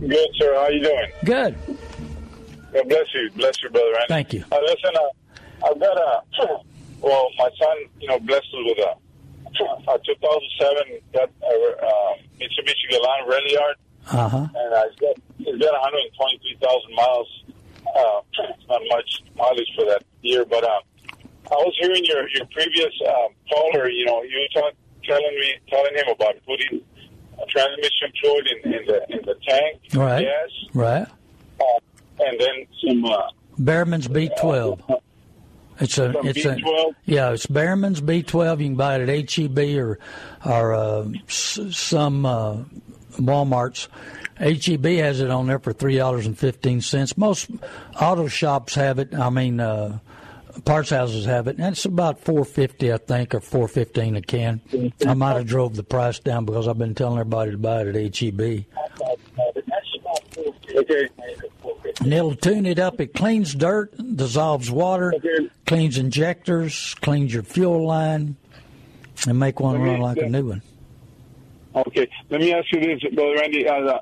[0.00, 0.54] Good, sir.
[0.54, 1.10] How you doing?
[1.24, 1.56] Good.
[2.72, 3.30] God bless you.
[3.36, 3.92] Bless you, brother.
[3.92, 4.06] Randy.
[4.08, 4.44] Thank you.
[4.50, 6.22] Uh, listen, uh, I've got a,
[7.00, 8.96] well, my son, you know, blessed us with a,
[9.92, 13.74] a 2007 got a, uh, Mitsubishi Galant Ralliart.
[14.12, 14.36] Uh-huh.
[14.36, 17.44] And uh, it's got, it's got 123,000 miles.
[17.86, 18.20] Uh,
[18.68, 20.80] not much mileage for that year, but, uh,
[21.50, 23.88] I was hearing your your previous um, caller.
[23.88, 26.80] You know, you were talk, telling me telling him about putting
[27.42, 29.80] a transmission fluid in, in the in the tank.
[29.94, 30.22] Right.
[30.24, 30.50] Yes.
[30.72, 31.06] Right.
[31.60, 31.64] Uh,
[32.20, 33.04] and then some.
[33.04, 33.18] Uh,
[33.58, 34.80] Berryman's B12.
[34.90, 34.96] Uh,
[35.80, 36.90] it's a it's B12?
[36.90, 38.58] a yeah it's Berryman's B12.
[38.60, 39.98] You can buy it at HEB or
[40.44, 42.56] or uh, s- some uh,
[43.16, 43.88] WalMarts.
[44.38, 47.16] HEB has it on there for three dollars and fifteen cents.
[47.16, 47.48] Most
[48.00, 49.14] auto shops have it.
[49.14, 49.98] I mean, uh,
[50.64, 54.22] parts houses have it, and it's about four fifty, I think, or four fifteen a
[54.22, 54.60] can.
[55.06, 57.94] I might have drove the price down because I've been telling everybody to buy it
[57.96, 58.64] at HEB.
[60.76, 61.08] okay.
[62.00, 63.00] And it'll tune it up.
[63.00, 65.48] It cleans dirt, dissolves water, Okay.
[65.66, 68.36] cleans injectors, cleans your fuel line,
[69.26, 70.62] and make one run like a new one.
[71.74, 72.08] Okay.
[72.30, 73.66] Let me ask you this, brother Randy.
[73.66, 73.98] Uh,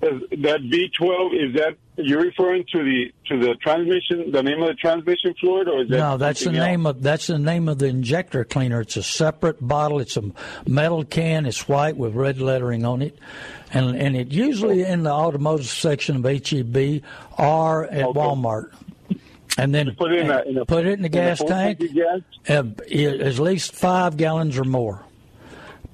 [0.00, 4.74] that B12 is that you're referring to the to the transmission, the name of the
[4.74, 6.96] transmission fluid, or is that No, that's the name else?
[6.96, 8.82] of that's the name of the injector cleaner.
[8.82, 9.98] It's a separate bottle.
[10.00, 10.22] It's a
[10.66, 11.46] metal can.
[11.46, 13.18] It's white with red lettering on it,
[13.72, 17.02] and and it usually in the automotive section of HEB
[17.38, 18.18] or at Okay.
[18.18, 18.70] Walmart.
[19.58, 21.80] And then put it in a- in a- put it in the in gas tank.
[21.80, 25.05] of Uh, at least five gallons or more.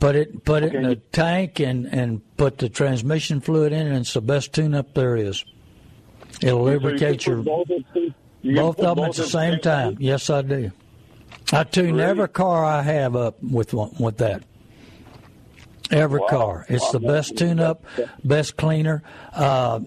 [0.02, 0.92] Put it put it in Okay.
[0.94, 4.94] a tank and and put the transmission fluid in, and it's the best tune up
[4.94, 5.44] there is.
[6.42, 8.12] It'll So you can lubricate your both of them-
[8.42, 9.96] you both of them at the same time.
[10.00, 10.72] Yes, I do.
[11.52, 12.02] I tune Really?
[12.10, 14.42] every car I have up with one, with that.
[15.92, 16.26] Every Wow.
[16.26, 16.66] car.
[16.68, 17.84] It's Wow, the best tune up,
[18.24, 19.04] best cleaner.
[19.32, 19.80] Uh,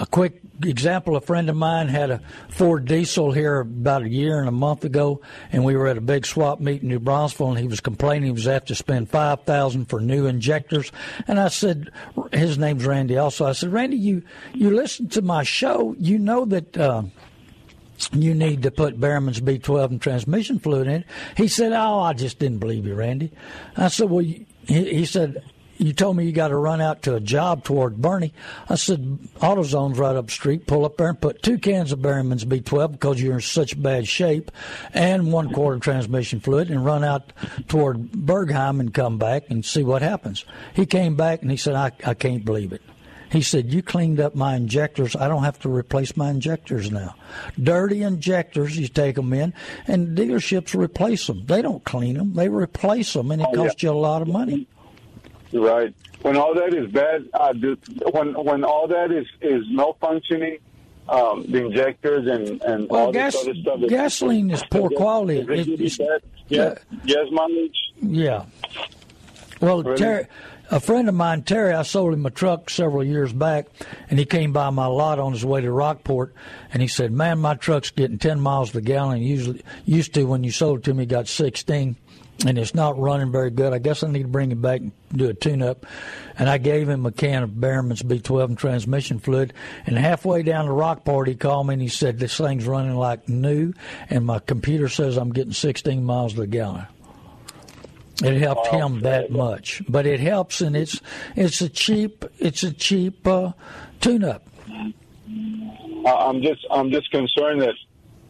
[0.00, 4.38] a quick example: a friend of mine had a Ford diesel here about a year
[4.38, 5.20] and a month ago,
[5.52, 8.26] and we were at a big swap meet in New Braunfels, and he was complaining
[8.26, 10.92] he was have to spend five thousand for new injectors.
[11.26, 11.90] And I said,
[12.32, 13.16] his name's Randy.
[13.16, 16.76] Also, I said, Randy, you you listen to my show, you know that.
[16.76, 17.02] Uh,
[18.12, 21.04] you need to put Berryman's B12 and transmission fluid in.
[21.36, 23.32] He said, Oh, I just didn't believe you, Randy.
[23.76, 25.42] I said, Well, he, he said,
[25.78, 28.32] You told me you got to run out to a job toward Boerne.
[28.68, 29.00] I said,
[29.36, 30.66] AutoZone's right up the street.
[30.66, 34.08] Pull up there and put two cans of Berryman's B12 because you're in such bad
[34.08, 34.50] shape
[34.92, 37.32] and one quarter transmission fluid and run out
[37.68, 40.44] toward Bergheim and come back and see what happens.
[40.74, 42.82] He came back and he said, I, I can't believe it.
[43.30, 45.14] He said, You cleaned up my injectors.
[45.14, 47.14] I don't have to replace my injectors now.
[47.62, 49.52] Dirty injectors, you take them in,
[49.86, 51.44] and dealerships replace them.
[51.46, 53.64] They don't clean them, they replace them, and it Oh, yeah.
[53.68, 54.66] costs you a lot of money.
[55.52, 55.94] Right.
[56.22, 57.54] When all that is bad, uh,
[58.12, 60.58] when when all that is is malfunctioning,
[61.08, 63.82] um, the injectors and and Well, all gas- this other stuff.
[63.84, 65.38] is- gasoline is poor quality.
[65.40, 66.22] Is it It's- bad?
[66.48, 66.74] Yeah.
[67.06, 67.76] Gas mileage.
[68.02, 68.44] Yeah.
[69.60, 69.96] Well, Really?
[69.98, 70.26] Terry,
[70.70, 73.66] a friend of mine, Terry, I sold him a truck several years back,
[74.08, 76.32] and he came by my lot on his way to Rockport,
[76.72, 79.20] and he said, "Man, my truck's getting ten miles to the gallon.
[79.22, 81.96] Usually, used to when you sold it to me, got sixteen,
[82.46, 83.72] and it's not running very good.
[83.72, 85.84] I guess I need to bring it back and do a tune-up."
[86.38, 89.52] And I gave him a can of Berryman's B12 and transmission fluid.
[89.86, 93.28] And halfway down to Rockport, he called me and he said, "This thing's running like
[93.28, 93.72] new,
[94.08, 96.86] and my computer says I'm getting sixteen miles to the gallon."
[98.22, 101.00] It helped him that much, but it helps, and it's
[101.36, 103.52] it's a cheap it's a cheap uh,
[104.00, 104.42] tune-up.
[106.04, 107.74] I- I'm just I'm just concerned that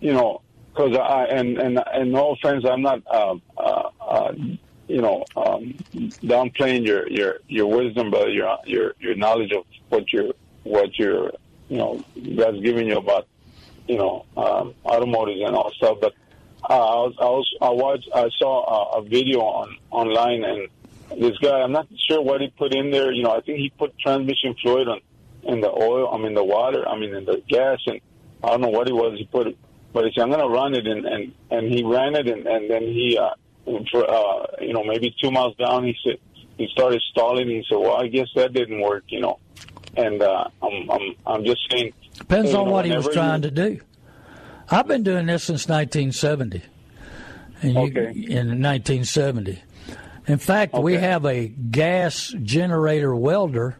[0.00, 0.42] you know
[0.74, 4.32] because I and and and no offense, I'm not uh, uh, uh,
[4.88, 5.74] you know um,
[6.22, 10.32] downplaying your your your wisdom, but your your your knowledge of what your
[10.64, 11.32] what your
[11.68, 12.02] you know
[12.36, 13.26] God's giving you about
[13.86, 15.98] you know um, automotives and all stuff.
[16.00, 16.14] But
[16.68, 20.68] uh, I was I was I watched I saw a, a video on online and
[21.20, 23.12] this guy I'm not sure what he put in there.
[23.12, 25.00] You know I think he put transmission fluid on
[25.44, 28.00] in the oil, I mean the water, I mean in the gas, and
[28.42, 29.58] I don't know what it was he put, it,
[29.92, 32.70] but he said I'm gonna run it, and and and he ran it, and and
[32.70, 33.30] then he, uh,
[33.76, 36.18] uh, you know maybe two miles down, he said
[36.56, 37.48] he started stalling.
[37.48, 39.38] He said, well, I guess that didn't work, you know,
[39.96, 43.50] and uh, I'm I'm I'm just saying Depends on know, what he was trying you-
[43.50, 43.80] to do.
[44.70, 46.62] I've been doing this since 1970.
[47.62, 48.10] And you, Okay.
[48.10, 49.62] In 1970.
[50.26, 53.78] In fact, we have a gas generator welder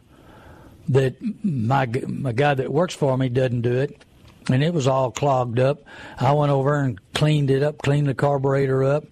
[0.87, 4.03] that my my guy that works for me doesn't do it,
[4.49, 5.83] and it was all clogged up.
[6.19, 9.05] I went over and cleaned it up, cleaned the carburetor up,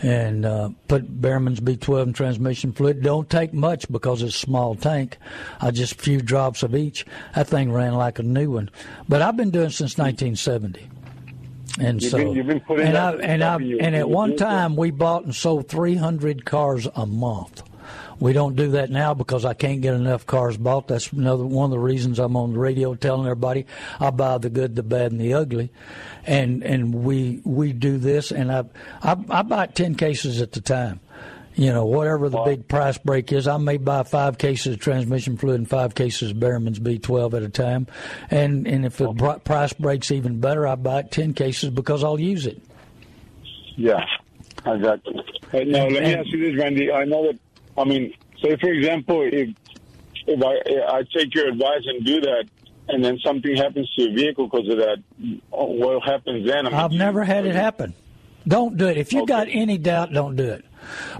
[0.00, 3.02] and uh, put Berryman's B12 and transmission fluid.
[3.02, 5.18] Don't take much because it's a small tank.
[5.60, 7.04] I just a few drops of each.
[7.34, 8.70] That thing ran like a new one.
[9.08, 10.88] But I've been doing it since 1970.
[11.80, 13.96] And You've so, been- you've been putting and I, and I, stuff in your- and
[13.96, 17.62] at one time we bought and sold 300 cars a month.
[18.20, 20.88] We don't do that now because I can't get enough cars bought.
[20.88, 23.66] That's another one of the reasons I'm on the radio telling everybody
[24.00, 25.70] I buy the good, the bad, and the ugly,
[26.24, 28.64] and and we we do this, and I
[29.02, 31.00] I, I buy ten cases at the time.
[31.56, 35.36] You know, whatever the big price break is, I may buy five cases of transmission
[35.36, 37.86] fluid and five cases of Berryman's B12 at a time,
[38.30, 42.18] and and if the pr- price breaks even better, I buy ten cases because I'll
[42.18, 42.60] use it.
[43.76, 44.04] Yeah,
[44.64, 45.22] I got you.
[45.52, 46.90] Hey, now, let me ask you this, Randy.
[46.90, 47.38] I know that,
[47.76, 49.50] I mean, say, for example, if
[50.26, 52.44] if I, I take your advice and do that,
[52.88, 55.02] and then something happens to your vehicle because of that,
[55.50, 56.66] what happens then?
[56.66, 57.94] I mean, I've never had it happen.
[58.46, 58.96] Don't do it.
[58.98, 59.26] If you Okay.
[59.32, 60.64] got any doubt, don't do it.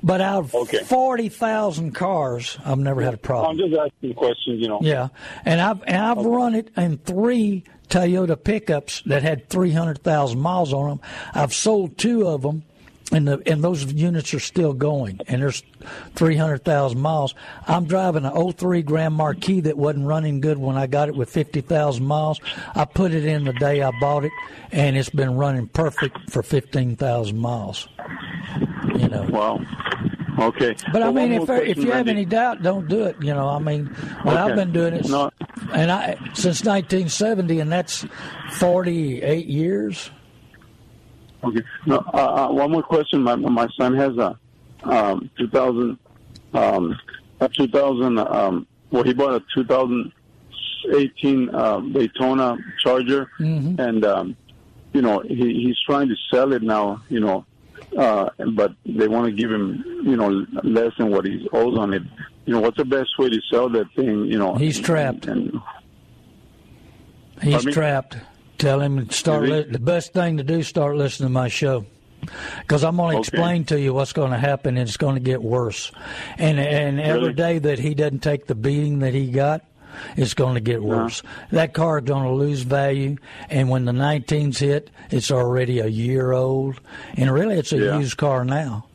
[0.03, 0.79] But out of Okay.
[0.85, 3.53] forty thousand cars, I've never had a problem.
[3.53, 4.79] I'm just asking questions, you know.
[4.83, 5.09] Yeah,
[5.47, 10.41] and I've and I've run it in three Toyota pickups that had three hundred thousand
[10.41, 11.01] miles on them.
[11.33, 12.63] I've sold two of them,
[13.15, 15.63] and the and those units are still going, and there's
[16.15, 17.35] three hundred thousand miles.
[17.67, 21.31] I'm driving an 03 Grand Marquis that wasn't running good when I got it with
[21.31, 22.41] fifty thousand miles.
[22.75, 24.33] I put it in the day I bought it,
[24.73, 27.89] and it's been running perfect for fifteen thousand miles.
[28.97, 29.27] You know.
[29.31, 29.61] Wow.
[30.39, 30.75] Okay.
[30.93, 33.17] But I mean, if if you have any doubt, don't do it.
[33.21, 35.31] You know, I mean, but I've been doing it, No.
[35.73, 38.05] and I since 1970, and that's
[38.55, 40.11] 48 years.
[41.45, 41.63] Okay.
[41.87, 43.23] No, uh, uh, one more question.
[43.23, 44.39] My my son has a
[44.85, 45.99] um, 2000,
[46.55, 46.99] um,
[47.41, 48.19] a 2000.
[48.19, 53.81] Um, well, he bought a 2018 uh, Daytona Charger, Mm-hmm.
[53.81, 54.37] and um,
[54.93, 57.03] you know he, he's trying to sell it now.
[57.09, 57.45] You know,
[57.99, 61.95] uh, but they want to give him you know less than what he owes on
[61.95, 62.03] it.
[62.47, 64.27] You know, what's the best way to sell that thing?
[64.27, 65.27] You know, He's trapped.
[65.27, 65.61] And,
[67.43, 67.73] He's Pardon me?
[67.73, 68.17] trapped.
[68.59, 69.49] Tell him to start.
[69.49, 71.87] Li- the best thing to do start listening to my show.
[72.61, 73.29] Because I'm going to Okay.
[73.29, 75.93] explain to you what's going to happen, and it's going to get worse.
[76.39, 77.33] And and every Really?
[77.35, 79.63] day that he doesn't take the beating that he got,
[80.17, 80.87] it's going to get uh-huh.
[80.87, 81.23] worse.
[81.53, 83.17] That car is going to lose value,
[83.51, 86.81] and when the 19s hit, it's already a year old,
[87.17, 87.99] and really it's a Yeah.
[87.99, 88.87] used car now.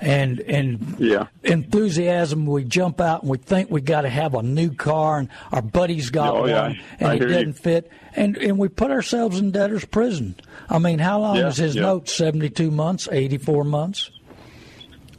[0.00, 1.26] And and Yeah.
[1.42, 5.28] enthusiasm, we jump out and we think we got to have a new car, and
[5.50, 6.72] our buddy's got Oh, one, yeah.
[7.00, 7.34] and I it hear you.
[7.34, 10.34] didn't fit, and and we put ourselves in debtor's prison.
[10.68, 11.82] I mean, how long Yeah, is his yeah.
[11.82, 12.08] note?
[12.08, 14.10] Seventy two months, eighty four months.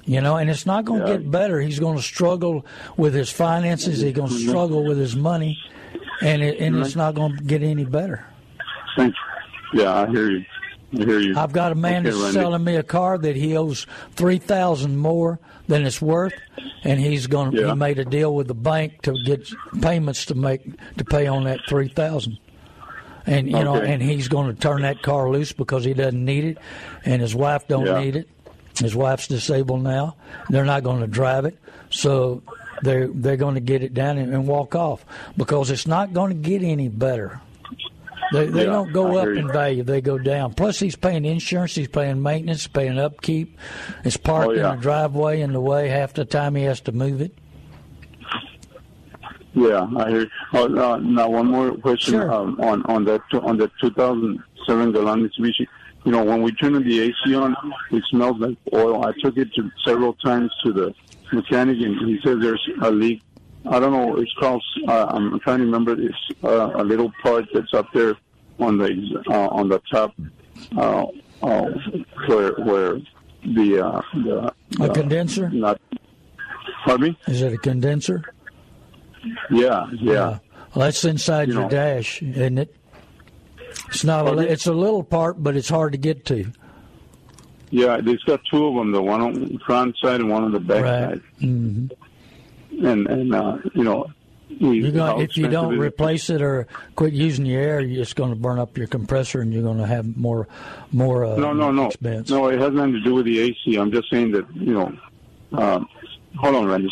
[0.06, 1.18] You know, and it's not going to Yeah.
[1.18, 1.62] get better.
[1.62, 2.66] He's going to struggle
[2.97, 4.02] with his finances.
[4.02, 5.60] He's going to struggle with his money,
[6.22, 8.26] and it, and it's not going to get any better.
[9.74, 10.45] Yeah, I hear you.
[11.00, 11.38] I hear you.
[11.38, 12.34] I've got a man Okay, that's Randy.
[12.39, 13.86] selling me a car that he owes
[14.16, 16.34] three thousand more than it's worth,
[16.84, 17.52] and he's going.
[17.52, 17.68] to.
[17.68, 19.47] He made a deal with the bank to get
[19.82, 20.62] payments to make
[20.97, 22.39] to pay on that three thousand.
[23.30, 26.46] And you know, and he's going to turn that car loose because he doesn't need
[26.46, 26.58] it,
[27.06, 28.00] and his wife don't Yeah.
[28.00, 28.28] need it.
[28.80, 30.16] His wife's disabled now.
[30.50, 31.58] They're not going to drive it,
[31.90, 32.42] so
[32.82, 35.06] they're they're going to get it down and, and walk off
[35.38, 37.40] because it's not going to get any better.
[38.32, 40.54] They, they Yeah, don't go I up in value; they go down.
[40.54, 43.58] Plus, he's paying insurance, he's paying maintenance, paying upkeep.
[44.04, 44.70] It's oh, parked Oh, yeah.
[44.72, 45.90] in the driveway in the way.
[45.90, 47.34] Half the time, he has to move it.
[49.54, 50.28] Yeah, I hear.
[50.54, 52.32] Oh, uh, now one more question Sure.
[52.32, 55.68] um, on on that on that 2007 Galant Mitsubishi.
[56.06, 57.56] You know, when we turn the AC on,
[57.91, 59.06] it smells like oil.
[59.06, 60.93] I took it to several times to the
[61.34, 63.22] mechanic, and he says there's a leak.
[63.70, 64.16] I don't know.
[64.18, 64.64] It's called.
[64.88, 66.00] Uh, I'm trying to remember.
[66.00, 68.16] It's uh, a little part that's up there
[68.60, 70.14] on the uh, on the top,
[70.78, 71.06] uh,
[71.41, 71.66] uh,
[72.28, 73.00] where where
[73.43, 75.50] the uh, the A condenser?
[75.50, 75.82] Not.
[76.86, 77.18] Pardon me.
[77.28, 78.24] Is it a condenser?
[79.51, 80.39] Yeah, yeah.
[80.76, 81.70] Well, that's inside You your know.
[81.70, 82.76] dash, isn't it?
[83.88, 84.28] It's not.
[84.28, 86.51] A, it's a little part, but it's hard to get to.
[87.72, 90.51] Yeah, there's got two of them, the one on the front side and one on
[90.51, 91.09] the back Right.
[91.09, 91.22] side.
[91.39, 91.88] hmm
[92.84, 94.07] And, and uh, you know,
[94.49, 98.15] how going if you don't it replace it or quit using the air, you're just
[98.15, 100.47] going to burn up your compressor, and you're going to have more
[100.91, 101.88] more uh, No, no, no.
[101.88, 102.30] expense.
[102.30, 103.76] No, it has nothing to do with the AC.
[103.78, 104.91] I'm just saying that, you know,
[105.53, 105.88] um,
[106.38, 106.89] hold on, Randy.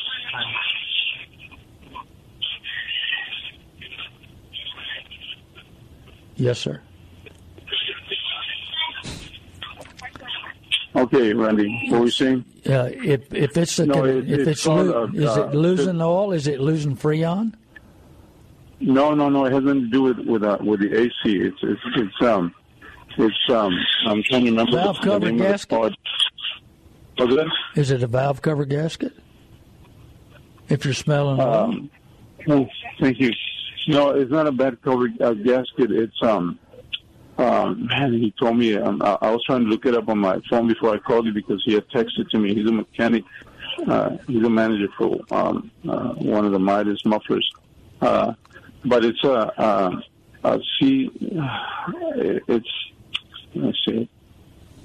[6.38, 6.82] Yes, sir.
[10.96, 12.44] Okay, Randy, what were you saying?
[12.68, 15.56] Uh, if if it's a, No, it- if it's it's, lo- uh, is uh, it
[15.56, 16.32] losing oil?
[16.32, 17.54] Is it losing freon?
[18.80, 19.46] No, no, no.
[19.46, 21.12] It has nothing to do with with uh, with the AC.
[21.26, 22.54] It's it's it's um
[23.18, 23.74] it's um
[24.08, 25.70] I'm trying to remember Valve the cover name of the gasket?
[25.70, 25.94] part.
[27.20, 27.80] Was it?
[27.80, 29.14] Is it a valve cover gasket?
[30.70, 31.90] If you're smelling oil, Um,
[32.50, 32.68] oh,
[33.00, 33.32] thank you.
[33.88, 35.92] No, it's not a bad cover uh, gasket.
[35.92, 36.60] It's um,
[37.38, 38.14] um, man.
[38.14, 38.76] He told me.
[38.76, 41.26] Um, I, I was trying to look it up on my phone before I called
[41.26, 42.54] you because he had texted to me.
[42.54, 43.24] He's a mechanic.
[43.88, 47.48] Uh, he's a manager for um, uh, one of the Midas mufflers.
[48.02, 48.34] Uh,
[48.86, 50.04] but it's a, a,
[50.44, 51.10] a C.
[52.48, 52.68] It's
[53.56, 54.10] let's see.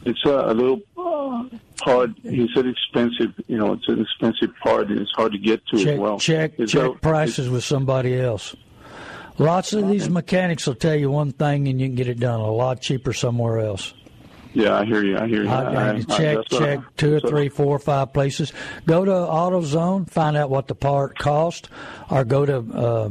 [0.04, 1.44] It's a, a little uh,
[1.82, 2.10] part.
[2.22, 3.32] He said expensive.
[3.46, 6.18] You know, it's an expensive part, and it's hard to get to check as well.
[6.18, 8.54] check It's check a- prices with somebody else.
[9.38, 12.40] Lots of these mechanics will tell you one thing, and you can get it done
[12.40, 13.94] a lot cheaper somewhere else.
[14.54, 15.16] Yeah, I hear you.
[15.16, 15.48] I hear you.
[15.48, 18.52] I, I, I- I- check, that's check I- two or three, four or five places.
[18.86, 21.68] Go to AutoZone, find out what the part cost,
[22.10, 23.10] or go to uh,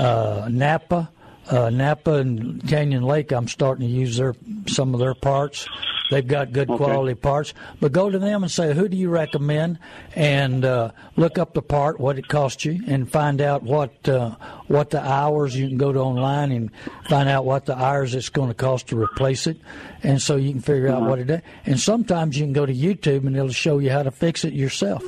[0.00, 1.10] uh, Napa.
[1.48, 4.34] Uh, Napa and Canyon Lake, I'm starting to use their
[4.66, 5.66] some of their parts.
[6.10, 6.76] They've got good Okay.
[6.76, 7.52] quality parts.
[7.80, 9.78] But go to them and say, who do you recommend?
[10.16, 14.36] And uh, look up the part, what it cost you, and find out what uh,
[14.68, 15.56] what the hours.
[15.56, 16.70] You can go to online and
[17.08, 19.58] find out what the hours it's going to cost to replace it,
[20.02, 21.40] and so you can figure out what it is.
[21.66, 24.52] And sometimes you can go to YouTube and it'll show you how to fix it
[24.52, 25.02] yourself.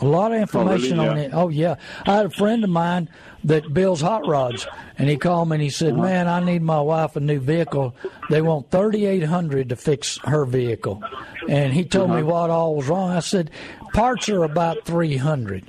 [0.00, 1.08] A lot of information really?
[1.08, 1.30] on it.
[1.34, 3.08] Oh yeah, I had a friend of mine
[3.44, 4.66] that builds hot rods,
[4.98, 6.02] and he called me and he said, Uh-huh.
[6.02, 7.94] "Man, I need my wife a new vehicle.
[8.28, 11.02] They want thirty eight hundred to fix her vehicle."
[11.48, 12.26] And he told me Uh-huh.
[12.26, 13.10] what all was wrong.
[13.10, 13.50] I said,
[13.94, 15.64] "Parts are about three hundred.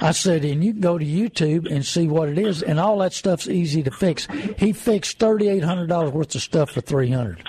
[0.00, 2.98] I said, and you can go to YouTube and see what it is, and all
[2.98, 4.26] that stuff's easy to fix.
[4.58, 7.42] He fixed thirty eight hundred dollars worth of stuff for three hundred,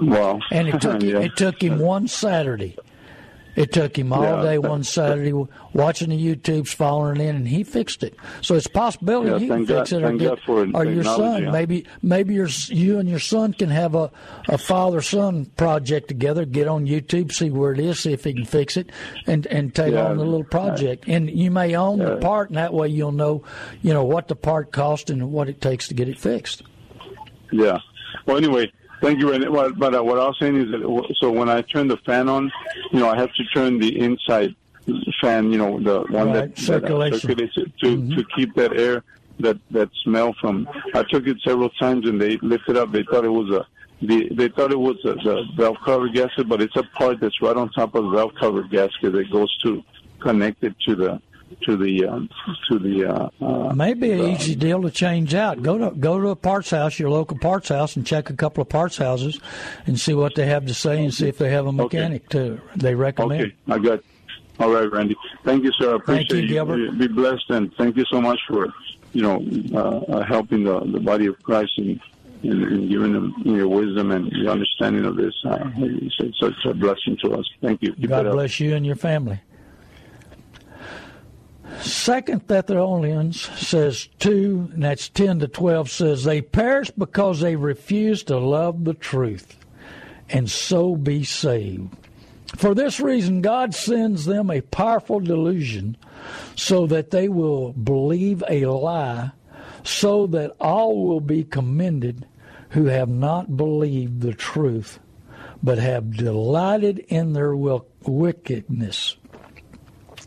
[0.00, 0.40] Wow.
[0.50, 1.20] and it took yeah.
[1.20, 2.76] it took him one Saturday.
[3.56, 4.42] It took him all Yeah.
[4.42, 5.32] day one Saturday
[5.72, 8.14] watching the YouTubes, following in, and he fixed it.
[8.42, 10.38] So it's a possibility Yeah, you can thank God- fix it, or, get,
[10.74, 11.50] or your son.
[11.50, 14.10] Maybe maybe your you and your son can have a,
[14.48, 16.44] a father son project together.
[16.44, 18.90] Get on YouTube, see where it is, see if he can fix it,
[19.26, 20.06] and and take Yeah.
[20.06, 21.04] on the little project.
[21.08, 23.42] And you may own the part, and that way you'll know,
[23.80, 26.62] you know, what the part cost and what it takes to get it fixed.
[27.50, 27.78] Yeah.
[28.26, 28.70] Well, anyway,
[29.00, 29.30] thank you.
[29.30, 29.48] Randy.
[29.48, 32.28] Well, but uh, what I was saying is that so when I turn the fan
[32.28, 32.50] on,
[32.92, 34.54] you know, I have to turn the inside
[35.20, 37.12] fan, you know, the one Right, that, circulation.
[37.12, 39.02] that circulates it to to keep that air
[39.40, 40.68] that that smell from.
[40.94, 42.92] I took it several times and they lifted up.
[42.92, 43.66] They thought it was a.
[44.02, 47.40] The, they thought it was a, the valve cover gasket, but it's a part that's
[47.40, 49.82] right on top of the valve cover gasket that goes to
[50.20, 51.20] connect it to the
[51.64, 52.28] to the um,
[52.68, 55.62] to the uh, uh, Maybe an easy deal to change out.
[55.62, 58.62] Go to go to a parts house, your local parts house, and check a couple
[58.62, 59.40] of parts houses,
[59.86, 62.60] and see what they have to say, and see if they have a mechanic to
[62.74, 63.40] they recommend.
[63.42, 64.00] Okay, I got.
[64.58, 65.14] All right, Randy.
[65.44, 65.96] Thank you, sir.
[65.96, 66.98] I Thank you, appreciate Gilbert.
[66.98, 68.72] Be blessed, and thank you so much for,
[69.12, 69.44] you know,
[69.74, 72.00] uh, uh, helping the, the body of Christ and,
[72.42, 75.04] and, and giving them your wisdom and your understanding.
[75.04, 75.34] of this.
[75.44, 77.44] Uh, it's, it's such a blessing to us.
[77.60, 77.92] Thank you.
[77.92, 79.40] Keep God bless you and your family.
[81.80, 88.22] Second Thessalonians says two, and that's ten to twelve says they perish because they refuse
[88.24, 89.56] to love the truth,
[90.28, 91.94] and so be saved.
[92.56, 95.96] For this reason, God sends them a powerful delusion,
[96.54, 99.32] so that they will believe a lie,
[99.84, 102.26] so that all will be commended
[102.70, 104.98] who have not believed the truth,
[105.62, 109.16] but have delighted in their wickedness.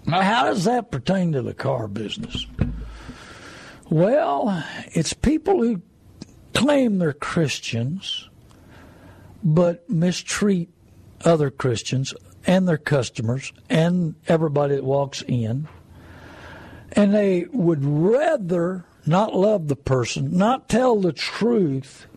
[0.06, 2.46] Now, how does that pertain to the car business?
[3.90, 5.82] Well, it's people who
[6.54, 8.30] claim they're Christians,
[9.44, 10.70] but mistreat
[11.26, 12.14] other Christians
[12.46, 15.68] and their customers and everybody that walks in.
[16.92, 22.08] And they would rather not love the person, not tell the truth.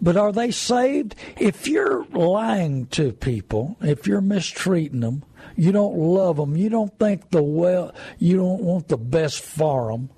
[0.00, 1.14] But are they saved?
[1.38, 5.24] If you're lying to people, if you're mistreating them,
[5.58, 9.90] you don't love them, you don't think the well, you don't want the best for
[9.90, 10.08] them.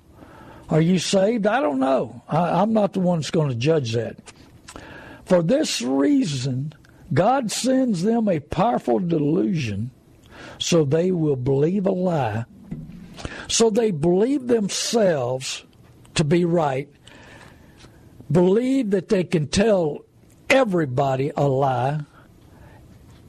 [0.69, 1.47] Are you saved?
[1.47, 2.21] I don't know.
[2.29, 4.17] I, I'm not the one that's going to judge that.
[5.25, 6.73] For this reason,
[7.13, 9.91] God sends them a powerful delusion
[10.59, 12.45] so they will believe a lie.
[13.47, 15.65] So they believe themselves
[16.15, 16.89] to be right,
[18.31, 19.99] believe that they can tell
[20.49, 22.01] everybody a lie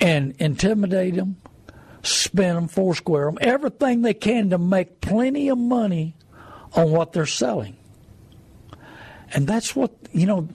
[0.00, 1.36] and intimidate them,
[2.02, 6.16] spin them, foursquare them, everything they can to make plenty of money
[6.74, 7.76] on what they're selling.
[9.32, 10.48] And that's what, you know,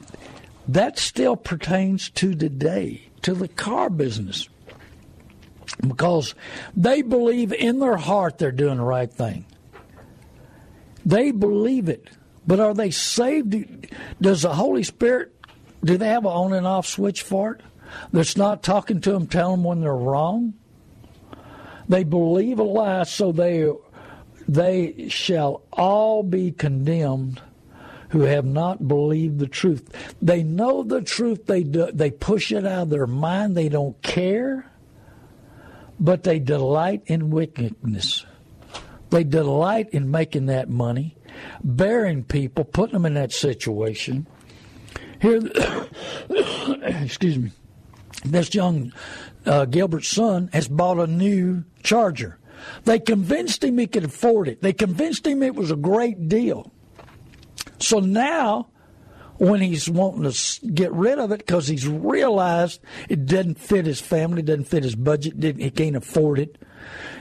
[0.68, 4.50] that still pertains to today, to the car business.
[5.86, 6.36] Because
[6.76, 9.46] they believe in their heart they're doing the right thing.
[11.06, 12.10] They believe it.
[12.46, 13.94] But are they saved?
[14.22, 15.34] Does the Holy Spirit,
[15.84, 17.62] do they have an on and off switch for it?
[18.12, 20.54] That's not talking to them, telling them when they're wrong?
[21.90, 23.72] They believe a lie, so they
[24.48, 27.42] they shall all be condemned
[28.10, 29.90] who have not believed the truth.
[30.22, 31.46] They know the truth.
[31.46, 33.56] They do, they push it out of their mind.
[33.56, 34.72] They don't care,
[36.00, 38.26] but they delight in wickedness.
[39.10, 41.18] They delight in making that money,
[41.64, 44.28] bearing people, putting them in that situation.
[45.22, 45.42] Here,
[46.30, 47.52] excuse me.
[48.26, 48.94] This young
[49.48, 52.40] uh, Gilbert's son has bought a new Charger.
[52.86, 54.62] They convinced him he could afford it.
[54.62, 56.72] They convinced him it was a great deal.
[57.80, 58.70] So now,
[59.38, 64.02] when he's wanting to get rid of it because he's realized it doesn't fit his
[64.02, 66.58] family, doesn't fit his budget, he can't afford it,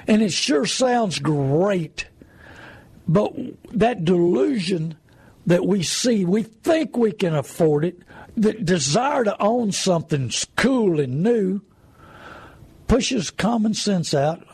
[0.06, 2.08] and it sure sounds great,
[3.06, 3.34] but
[3.72, 4.96] that delusion
[5.44, 8.02] that we see, we think we can afford it,
[8.36, 11.60] the desire to own something cool and new
[12.88, 14.46] pushes common sense out.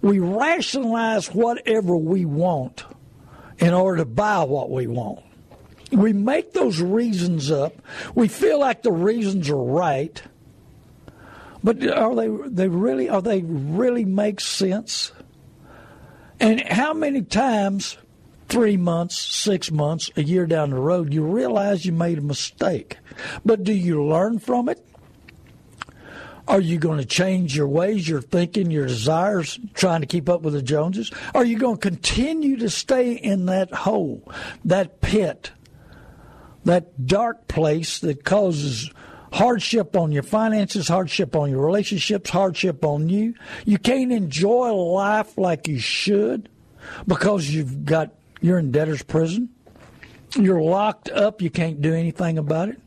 [0.00, 2.84] We rationalize whatever we want
[3.58, 5.20] in order to buy what we want.
[5.90, 7.74] We make those reasons up.
[8.14, 10.22] We feel like the reasons are right.
[11.62, 15.12] But are they they really are they really make sense?
[16.40, 17.96] And how many times
[18.48, 22.98] 3 months, 6 months, a year down the road you realize you made a mistake.
[23.44, 24.84] But do you learn from it?
[26.46, 30.42] Are you going to change your ways, your thinking, your desires, trying to keep up
[30.42, 31.10] with the Joneses?
[31.34, 34.30] Are you going to continue to stay in that hole,
[34.64, 35.52] that pit,
[36.64, 38.90] that dark place that causes
[39.32, 43.34] hardship on your finances, hardship on your relationships, hardship on you?
[43.64, 46.50] You can't enjoy life like you should
[47.06, 49.48] because you've got you're in debtor's prison.
[50.36, 51.40] You're locked up.
[51.40, 52.80] You can't do anything about it.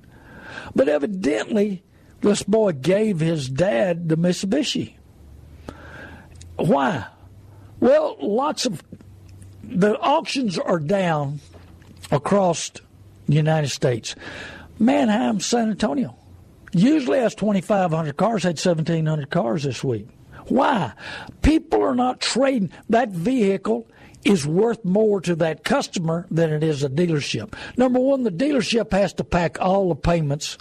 [0.76, 1.82] But evidently,
[2.22, 4.95] this boy gave his dad the Mitsubishi.
[6.55, 7.05] Why?
[7.80, 8.84] Well, lots of
[9.63, 11.39] the auctions are down
[12.11, 12.72] across
[13.28, 14.15] the United States.
[14.80, 16.15] Manheim, San Antonio.
[16.74, 20.07] Usually has 2,500 cars, had 1,700 cars this week.
[20.47, 20.93] Why?
[21.41, 22.72] People are not trading.
[22.89, 23.88] That vehicle
[24.24, 27.53] is worth more to that customer than it is a dealership.
[27.78, 30.57] Number one, the dealership has to pack all the payments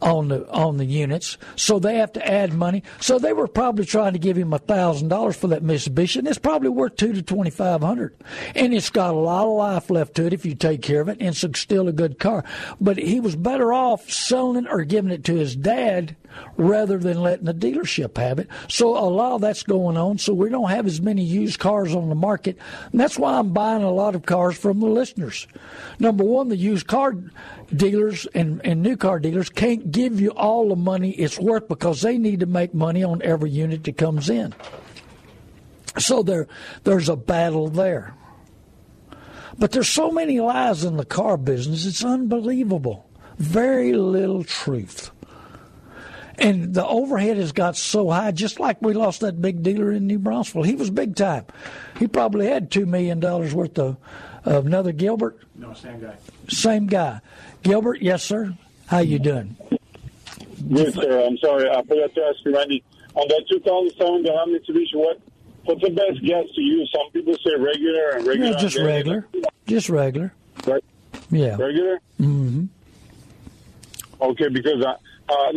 [0.00, 2.82] on the on the units, so they have to add money.
[3.00, 6.28] So they were probably trying to give him a thousand dollars for that Mitsubishi, and
[6.28, 8.14] it's probably worth two to twenty five hundred.
[8.54, 11.08] And it's got a lot of life left to it if you take care of
[11.08, 12.44] it, and it's still a good car.
[12.80, 16.16] But he was better off selling it or giving it to his dad
[16.56, 18.48] rather than letting the dealership have it.
[18.68, 20.18] So a lot of that's going on.
[20.18, 22.58] So we don't have as many used cars on the market.
[22.92, 25.46] And that's why I'm buying a lot of cars from the listeners.
[25.98, 27.14] Number one, the used car
[27.74, 31.68] dealers and, and new car dealers can't can't give you all the money it's worth
[31.68, 34.54] because they need to make money on every unit that comes in.
[35.98, 36.46] So there,
[36.84, 38.14] there's a battle there.
[39.58, 43.08] But there's so many lies in the car business, it's unbelievable.
[43.38, 45.10] Very little truth.
[46.38, 50.06] And the overhead has got so high, just like we lost that big dealer in
[50.06, 50.66] New Braunfels.
[50.66, 51.46] He was big time.
[51.98, 53.96] He probably had $2 million worth of,
[54.44, 55.38] of another Gilbert.
[55.54, 56.16] No, same guy.
[56.48, 57.22] Same guy.
[57.62, 58.54] Gilbert, yes, sir.
[58.86, 59.56] How you doing?
[60.68, 61.24] Good, sir.
[61.26, 61.68] I'm sorry.
[61.68, 62.82] I forgot to ask you, Randy.
[63.14, 65.20] On that 2007 Galant Mitsubishi, what
[65.64, 66.92] what's the best gas to use?
[66.94, 68.50] Some people say regular and regular.
[68.50, 69.26] Yeah, just regular.
[69.66, 70.32] Just regular.
[70.66, 70.84] Right.
[71.30, 71.56] Yeah.
[71.56, 71.98] Regular.
[72.20, 72.64] Mm-hmm.
[74.20, 74.92] Okay, because I,
[75.32, 75.52] uh,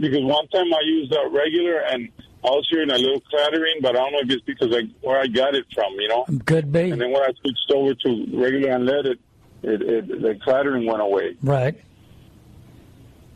[0.00, 2.08] because one time I used uh, regular and
[2.44, 5.18] I was hearing a little clattering, but I don't know if it's because I where
[5.20, 6.26] I got it from, you know.
[6.46, 6.90] Could be.
[6.90, 9.18] And then when I switched over to regular and let it,
[9.62, 11.36] it the clattering went away.
[11.42, 11.80] Right.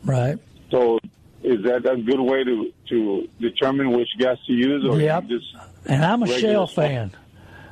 [0.05, 0.37] Right.
[0.71, 0.99] So,
[1.43, 5.27] is that a good way to to determine which gas to use, or Yep.
[5.27, 5.45] just
[5.85, 6.85] And I'm a Shell stuff?
[6.85, 7.11] fan.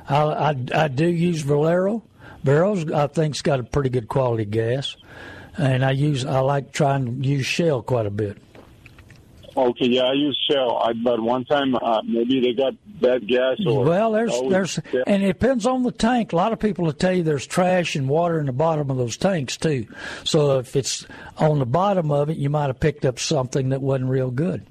[0.08, 2.02] I, I, I do use Valero.
[2.42, 4.96] Valero's I think's got a pretty good quality gas,
[5.56, 8.38] and I use I like trying to use Shell quite a bit.
[9.56, 13.56] Okay, yeah, I use Shell, I, but one time uh, maybe they got bad gas
[13.64, 16.32] Well, there's there's and it depends on the tank.
[16.32, 18.96] A lot of people will tell you there's trash and water in the bottom of
[18.96, 19.86] those tanks too.
[20.24, 23.80] So if it's on the bottom of it, you might have picked up something that
[23.80, 24.66] wasn't real good.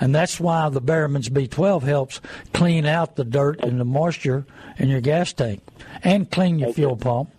[0.00, 2.20] And that's why the Berryman's B12 helps
[2.52, 4.46] clean out the dirt and the moisture
[4.78, 5.62] in your gas tank
[6.02, 7.30] and clean your fuel pump.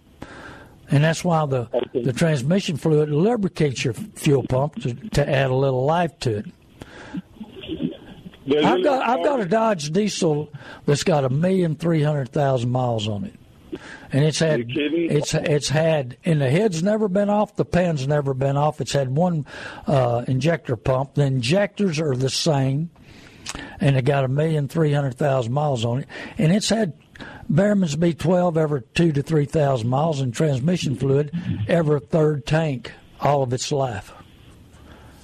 [0.91, 5.55] And that's why the, the transmission fluid lubricates your fuel pump to, to add a
[5.55, 6.45] little life to it.
[8.57, 10.51] I've got I've got a Dodge Diesel
[10.85, 13.79] that's got a million three hundred thousand miles on it,
[14.11, 18.33] and it's had it's it's had and the head's never been off, the pan's never
[18.33, 18.81] been off.
[18.81, 19.45] It's had one
[19.87, 21.15] uh, injector pump.
[21.15, 22.89] The injectors are the same,
[23.79, 26.93] and it got a million three hundred thousand miles on it, and it's had
[27.49, 31.31] Berryman's B12 every two to three thousand miles, and transmission fluid
[31.67, 34.13] every third tank all of its life.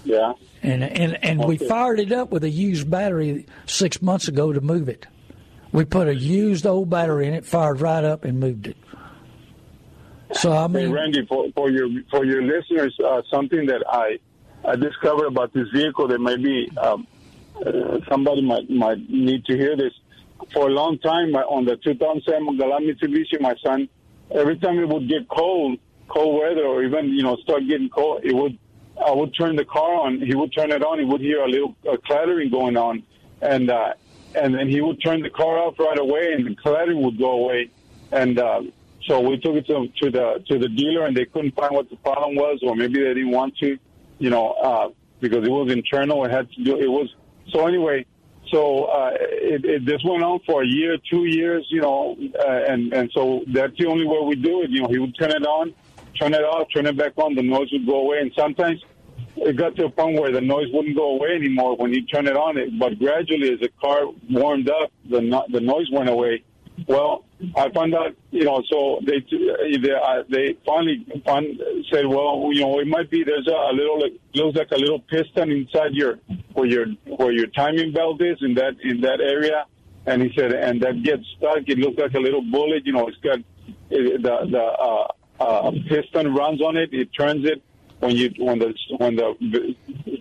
[0.04, 0.34] Yeah.
[0.66, 4.62] And and and we fired it up with a used battery six months ago to
[4.62, 5.06] move it.
[5.72, 8.78] We put a used old battery in it, fired right up, and moved it.
[10.34, 14.18] So I Hey, mean, Randy, for, for your for your listeners, uh, something that I
[14.68, 17.06] I discovered about this vehicle that maybe um,
[17.64, 19.94] uh, somebody might might need to hear this.
[20.52, 23.88] For a long time, my, on the 2007 Galant Mitsubishi, my son,
[24.32, 28.22] every time it would get cold, cold weather, or even you know start getting cold,
[28.24, 28.58] it would
[29.04, 30.22] I would turn the car on.
[30.22, 31.00] He would turn it on.
[31.00, 33.04] He would hear a little uh, clattering going on,
[33.42, 33.94] and uh,
[34.34, 37.32] and then he would turn the car off right away, and the clattering would go
[37.32, 37.72] away.
[38.12, 38.62] And uh,
[39.08, 41.90] so we took it to, to the to the dealer, and they couldn't find what
[41.90, 43.78] the problem was, or maybe they didn't want to,
[44.20, 44.90] you know, uh,
[45.20, 46.24] because it was internal.
[46.26, 46.80] It had to do.
[46.80, 47.14] It was
[47.52, 48.06] so anyway.
[48.52, 52.48] So uh, it, it this went on for a year, two years, you know, uh,
[52.48, 54.70] and and so that's the only way we do it.
[54.70, 55.74] You know, he would turn it on,
[56.20, 57.36] turn it off, turn it back on.
[57.36, 58.84] The noise would go away, and sometimes
[59.38, 62.28] it got to a point where the noise wouldn't go away anymore when you turn
[62.28, 62.58] it on.
[62.58, 66.44] It, but gradually, as the car warmed up, the no, the noise went away.
[66.88, 67.24] Well,
[67.56, 71.62] I found out, you know, so they they, uh, they finally found,
[71.92, 74.78] said, well, you know, it might be there's a, a little like, looks like a
[74.78, 76.20] little piston inside your
[76.54, 79.66] where your where your timing belt is in that in that area,
[80.06, 81.64] and he said, and that gets stuck.
[81.68, 83.40] It looks like a little bullet, you know, it's got
[83.90, 84.20] the
[84.52, 85.08] the uh,
[85.40, 87.62] uh, piston runs on it, it turns it
[88.00, 89.76] when you when the when the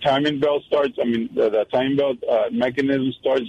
[0.04, 0.94] timing belt starts.
[1.00, 3.46] I mean, the, the timing belt uh, mechanism starts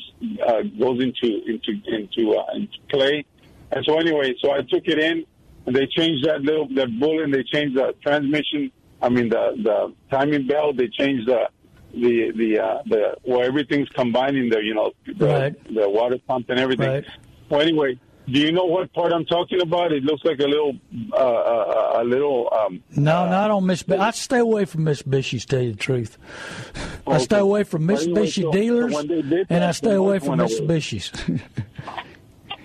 [0.47, 3.25] uh, goes into into into, uh, into play.
[3.71, 5.25] And so anyway, so I took it in,
[5.65, 8.71] and they changed that little that bullet, and they changed the transmission.
[9.01, 10.77] I mean, the the timing belt.
[10.77, 11.49] They changed the
[11.93, 14.61] the the uh, the well, everything's combined in there.
[14.61, 15.73] You know, the, Right.
[15.73, 16.87] the water pump and everything.
[16.89, 17.05] Right.
[17.49, 19.91] Well, anyway, do you know what part I'm talking about?
[19.91, 20.73] It looks like a little
[21.13, 22.51] uh, uh, a little.
[22.51, 23.83] Um, no, not on Miss.
[23.89, 25.45] I stay away from Mitsubishi's.
[25.45, 26.17] To tell you the truth,
[27.07, 30.39] I stay away from Well, anyway, Mitsubishi dealers, so did and I stay away from
[30.39, 30.49] away.
[30.49, 31.11] Mitsubishi's.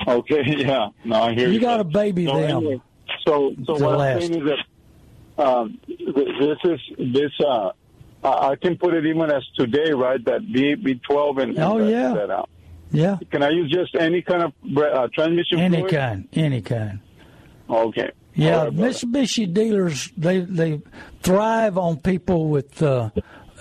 [0.08, 0.88] Okay, yeah.
[1.04, 1.54] No, I hear you.
[1.54, 2.82] You gotta baby so them Anyway,
[3.26, 4.14] so, so to what last.
[4.24, 4.50] I'm saying is
[5.36, 5.98] that um, th-
[6.40, 6.80] this is
[7.12, 7.30] this.
[7.38, 7.72] Uh,
[8.24, 10.22] I I can put it even as today, right?
[10.24, 12.14] That B B twelve and Oh, and that, yeah.
[12.14, 12.44] That, uh,
[12.91, 15.59] yeah, can I use just any kind of uh, transmission?
[15.59, 15.93] any fluid?
[15.93, 17.01] kind, any kind.
[17.68, 18.11] Okay.
[18.34, 18.72] Yeah, right.
[18.72, 20.80] Mitsubishi dealers they they
[21.22, 23.11] thrive on people with uh,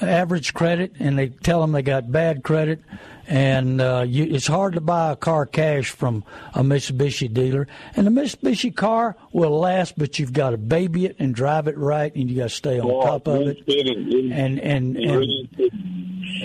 [0.02, 2.82] average credit, and they tell them they got bad credit,
[3.30, 6.24] and uh, you, it's hard to buy a car cash from
[6.56, 7.68] a Mitsubishi dealer.
[7.96, 11.78] And the Mitsubishi car will last, but you've got to baby it and drive it
[11.78, 13.64] right, and you got to stay on top of it.
[13.68, 15.50] And and and,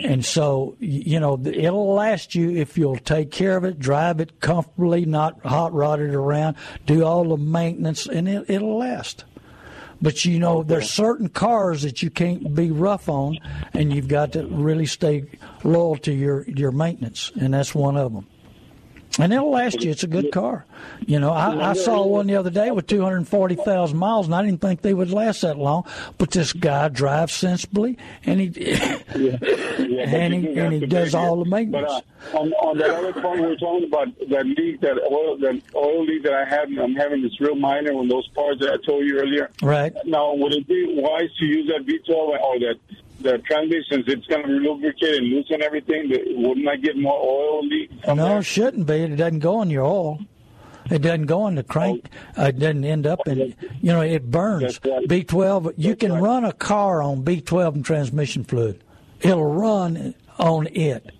[0.05, 4.41] and so you know it'll last you if you'll take care of it, drive it
[4.41, 9.25] comfortably, not hot rod it around, do all the maintenance, and it, it'll last.
[10.03, 13.39] But you know, there's certain cars that you can't be rough on,
[13.73, 15.25] and you've got to really stay
[15.63, 18.27] loyal to your your maintenance, and that's one of them.
[19.19, 19.91] And it'll last you.
[19.91, 20.65] It's a good car.
[21.07, 24.61] You know, I, I saw one the other day with 240,000 miles, and I didn't
[24.61, 25.87] think they would last that long.
[26.19, 28.99] But this guy drives sensibly, and he yeah.
[29.15, 31.93] Yeah, and he, and he does all the maintenance.
[32.33, 35.37] But uh, on, on that other phone, we were talking about that leak, that oil,
[35.39, 36.69] that oil leak that I had.
[36.79, 39.51] I'm having this real minor on those parts that I told you earlier.
[39.63, 39.95] Right.
[40.05, 42.77] Now, would it be wise to use that V12 or that
[43.21, 46.11] the transmissions, it's going to lubricate and loosen everything.
[46.37, 47.91] Wouldn't I get more oil leak?
[48.07, 48.95] No, it shouldn't be.
[48.95, 50.19] It doesn't go in your oil.
[50.91, 52.11] It doesn't go in the crank.
[52.39, 53.55] Uh, it doesn't end up in.
[53.81, 54.81] You know, it burns.
[54.85, 55.09] Right.
[55.09, 55.75] B12.
[55.77, 56.23] You That's can right.
[56.23, 58.83] run a car on B12 and transmission fluid.
[59.21, 61.11] It'll run on it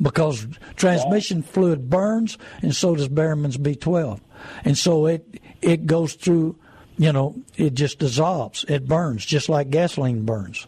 [0.00, 4.20] because transmission fluid burns, and so does Berryman's B12,
[4.64, 6.56] and so it it goes through.
[6.96, 8.64] You know, it just dissolves.
[8.68, 10.66] It burns just like gasoline burns.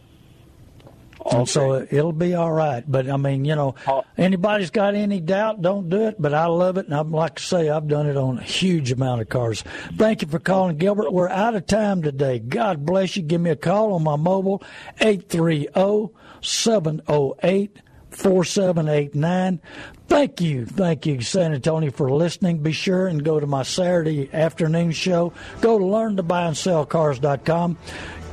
[1.32, 2.84] And so it'll be all right.
[2.86, 3.74] But I mean, you know,
[4.16, 6.16] anybody's got any doubt, don't do it.
[6.20, 8.92] But I love it, and I'm like I say, I've done it on a huge
[8.92, 9.62] amount of cars.
[9.96, 11.12] Thank you for calling, Gilbert.
[11.12, 12.38] We're out of time today.
[12.38, 13.22] God bless you.
[13.22, 14.62] Give me a call on my mobile
[15.00, 17.80] eight three zero seven zero eight.
[18.10, 19.60] 4789.
[20.08, 20.66] Thank you.
[20.66, 22.58] Thank you, San Antonio, for listening.
[22.58, 25.32] Be sure and go to my Saturday afternoon show.
[25.60, 27.76] Go to learn to buy and sell learntobuyandsellcars.com.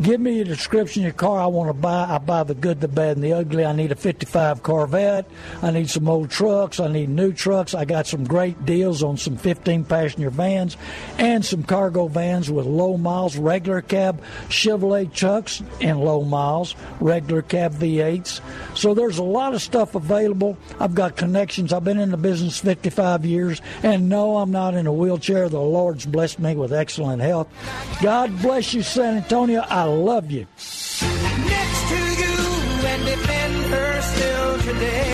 [0.01, 2.07] Give me a description of your car I want to buy.
[2.09, 3.63] I buy the good, the bad, and the ugly.
[3.63, 5.27] I need a 55 Corvette.
[5.61, 6.79] I need some old trucks.
[6.79, 7.75] I need new trucks.
[7.75, 10.77] I got some great deals on some 15 passenger vans
[11.19, 17.43] and some cargo vans with low miles, regular cab Chevrolet trucks and low miles, regular
[17.43, 18.41] cab V8s.
[18.75, 20.57] So there's a lot of stuff available.
[20.79, 21.62] I've got connections.
[21.71, 25.47] I've been in the business 55 years, and no, I'm not in a wheelchair.
[25.47, 27.47] The Lord's blessed me with excellent health.
[28.01, 29.61] God bless you, San Antonio.
[29.61, 30.47] I love you.
[31.47, 32.35] next to you
[32.87, 35.13] and defend her still today.